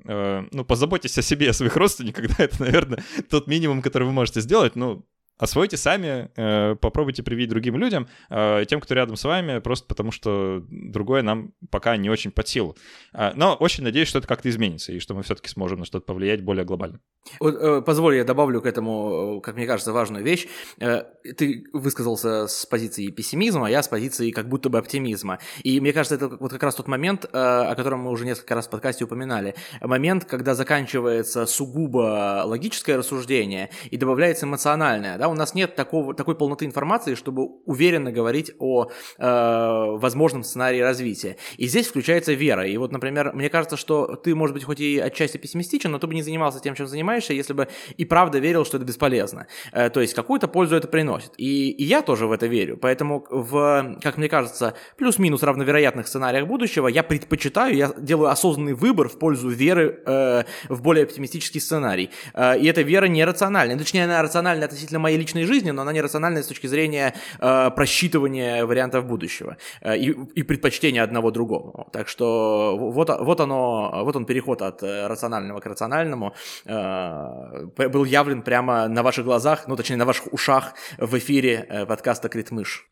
[0.53, 4.41] ну, позаботьтесь о себе о своих родственниках, да, это, наверное, тот минимум, который вы можете
[4.41, 5.05] сделать, ну,
[5.41, 10.13] освойте сами, э, попробуйте привить другим людям, э, тем, кто рядом с вами, просто потому
[10.13, 12.77] что другое нам пока не очень под силу.
[13.13, 16.05] Э, но очень надеюсь, что это как-то изменится, и что мы все-таки сможем на что-то
[16.05, 17.01] повлиять более глобально.
[17.39, 20.47] Позволь, я добавлю к этому, как мне кажется, важную вещь.
[20.79, 25.39] Ты высказался с позиции пессимизма, а я с позиции как будто бы оптимизма.
[25.63, 28.67] И мне кажется, это вот как раз тот момент, о котором мы уже несколько раз
[28.67, 29.55] в подкасте упоминали.
[29.81, 36.35] Момент, когда заканчивается сугубо логическое рассуждение и добавляется эмоциональное, да, у нас нет такого, такой
[36.35, 41.37] полноты информации, чтобы уверенно говорить о э, возможном сценарии развития.
[41.57, 42.67] И здесь включается вера.
[42.67, 46.07] И вот, например, мне кажется, что ты, может быть, хоть и отчасти пессимистичен, но ты
[46.07, 49.47] бы не занимался тем, чем занимаешься, если бы и правда верил, что это бесполезно.
[49.73, 51.33] Э, то есть какую-то пользу это приносит.
[51.37, 52.77] И, и я тоже в это верю.
[52.77, 59.09] Поэтому в, как мне кажется, плюс-минус равновероятных сценариях будущего я предпочитаю, я делаю осознанный выбор
[59.09, 62.11] в пользу веры э, в более оптимистический сценарий.
[62.35, 63.79] Э, и эта вера нерациональная.
[63.79, 68.67] Точнее, она рациональна относительно моей личной жизни, но она нерациональная с точки зрения э, просчитывания
[68.67, 71.89] вариантов будущего э, и, и предпочтения одного другому.
[71.93, 76.35] Так что вот, вот оно, вот он переход от э, рационального к рациональному
[76.67, 81.87] э, был явлен прямо на ваших глазах, ну точнее на ваших ушах в эфире э,
[81.87, 82.89] подкаста Критмыш.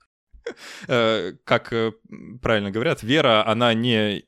[0.87, 1.93] Э, как э,
[2.41, 4.19] правильно говорят, вера, она не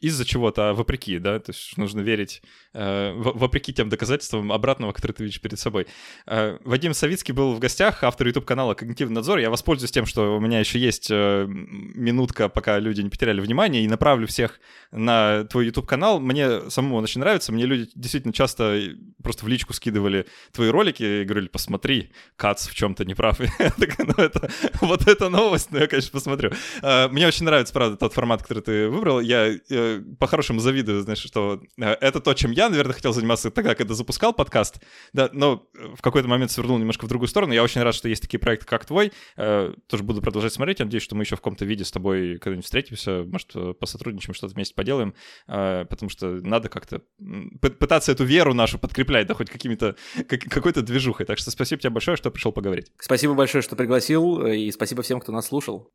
[0.00, 2.42] из-за чего-то, а вопреки, да, то есть нужно верить
[2.74, 5.86] э, вопреки тем доказательствам обратного, которые ты видишь перед собой.
[6.26, 9.38] Вадим Савицкий был в гостях, автор YouTube-канала «Когнитивный надзор».
[9.38, 13.88] Я воспользуюсь тем, что у меня еще есть минутка, пока люди не потеряли внимание, и
[13.88, 14.60] направлю всех
[14.90, 16.20] на твой YouTube-канал.
[16.20, 18.80] Мне самому он очень нравится, мне люди действительно часто
[19.22, 23.38] просто в личку скидывали твои ролики и говорили, посмотри, Кац в чем-то неправ.
[23.78, 24.50] ну, это,
[24.80, 26.50] вот эта новость, ну, я, конечно, посмотрю.
[26.82, 29.20] А, мне очень нравится, правда, тот формат, который ты выбрал.
[29.20, 33.74] Я э, по-хорошему завидую, знаешь, что э, это то, чем я, наверное, хотел заниматься тогда,
[33.74, 34.80] когда запускал подкаст,
[35.12, 37.52] да, но в какой-то момент свернул немножко в другую сторону.
[37.52, 39.12] Я очень рад, что есть такие проекты, как твой.
[39.36, 40.78] Э, тоже буду продолжать смотреть.
[40.80, 44.54] Я надеюсь, что мы еще в каком-то виде с тобой когда-нибудь встретимся, может, посотрудничаем, что-то
[44.54, 45.14] вместе поделаем,
[45.46, 47.02] потому что надо как-то
[47.60, 49.96] пытаться эту веру нашу подкреплять, да, хоть какими-то,
[50.26, 51.26] какой-то движухой.
[51.26, 52.92] Так что спасибо тебе большое, что пришел поговорить.
[52.98, 55.90] Спасибо большое, что пригласил, и спасибо всем, кто нас слушал.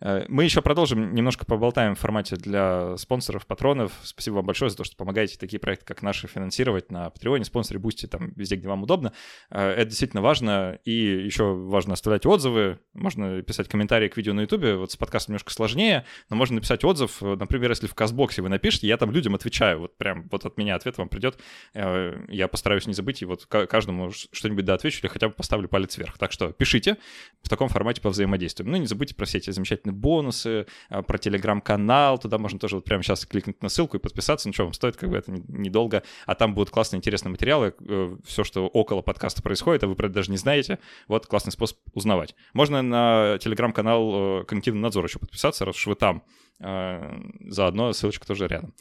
[0.00, 3.92] Э, мы еще продолжим, немножко поболтаем в формате для спонсоров, патронов.
[4.02, 7.78] Спасибо вам большое за то, что помогаете такие проекты, как наши, финансировать на Патреоне, спонсоре,
[7.78, 9.12] Бусти, там везде, где вам удобно.
[9.50, 14.42] Э, это действительно важно, и еще важно оставлять отзывы, можно писать комментарии к видео на
[14.42, 18.48] Ютубе, вот с подкастом немножко сложнее, но можно написать отзыв, например, если в Казбоксе вы
[18.48, 21.38] напишите, я там людям отвечаю, вот прям вот от меня ответ вам придет,
[21.74, 25.68] э, я постараюсь не забыть, и вот каждому что-нибудь да отвечу или хотя бы поставлю
[25.68, 26.18] палец вверх.
[26.18, 26.96] Так что пишите,
[27.42, 28.70] в таком формате повзаимодействуем.
[28.70, 32.84] Ну, не забудьте про все эти замечательные бонусы, а, про телеграм-канал, туда можно тоже вот
[32.84, 36.02] прямо сейчас кликнуть на ссылку и подписаться, ну что, вам стоит как бы это недолго,
[36.24, 40.06] а там будут классные интересные материалы, э, все, что около подкаста происходит, а вы про
[40.06, 40.78] это даже не знаете,
[41.08, 42.34] вот классный способ узнавать.
[42.54, 46.22] Можно на телеграм-канал э, «Когнитивный надзор» еще подписаться, раз уж вы там,
[46.60, 48.72] э, заодно ссылочка тоже рядом.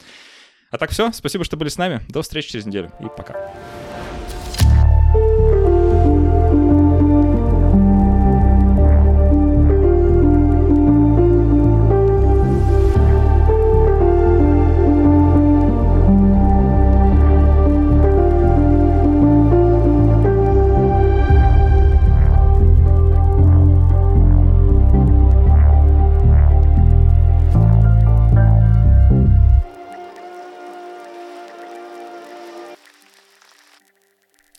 [0.72, 2.92] А так все, спасибо, что были с нами, до встречи через неделю.
[3.00, 3.85] И пока.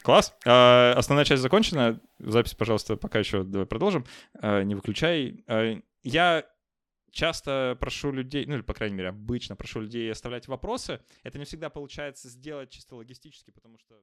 [0.07, 0.37] Класс.
[0.47, 2.01] А, основная часть закончена.
[2.21, 4.07] Запись, пожалуйста, пока еще давай продолжим.
[4.35, 5.43] А, не выключай.
[5.49, 6.47] А, я
[7.11, 11.01] часто прошу людей, ну или, по крайней мере, обычно прошу людей оставлять вопросы.
[11.25, 13.97] Это не всегда получается сделать чисто логистически, потому что...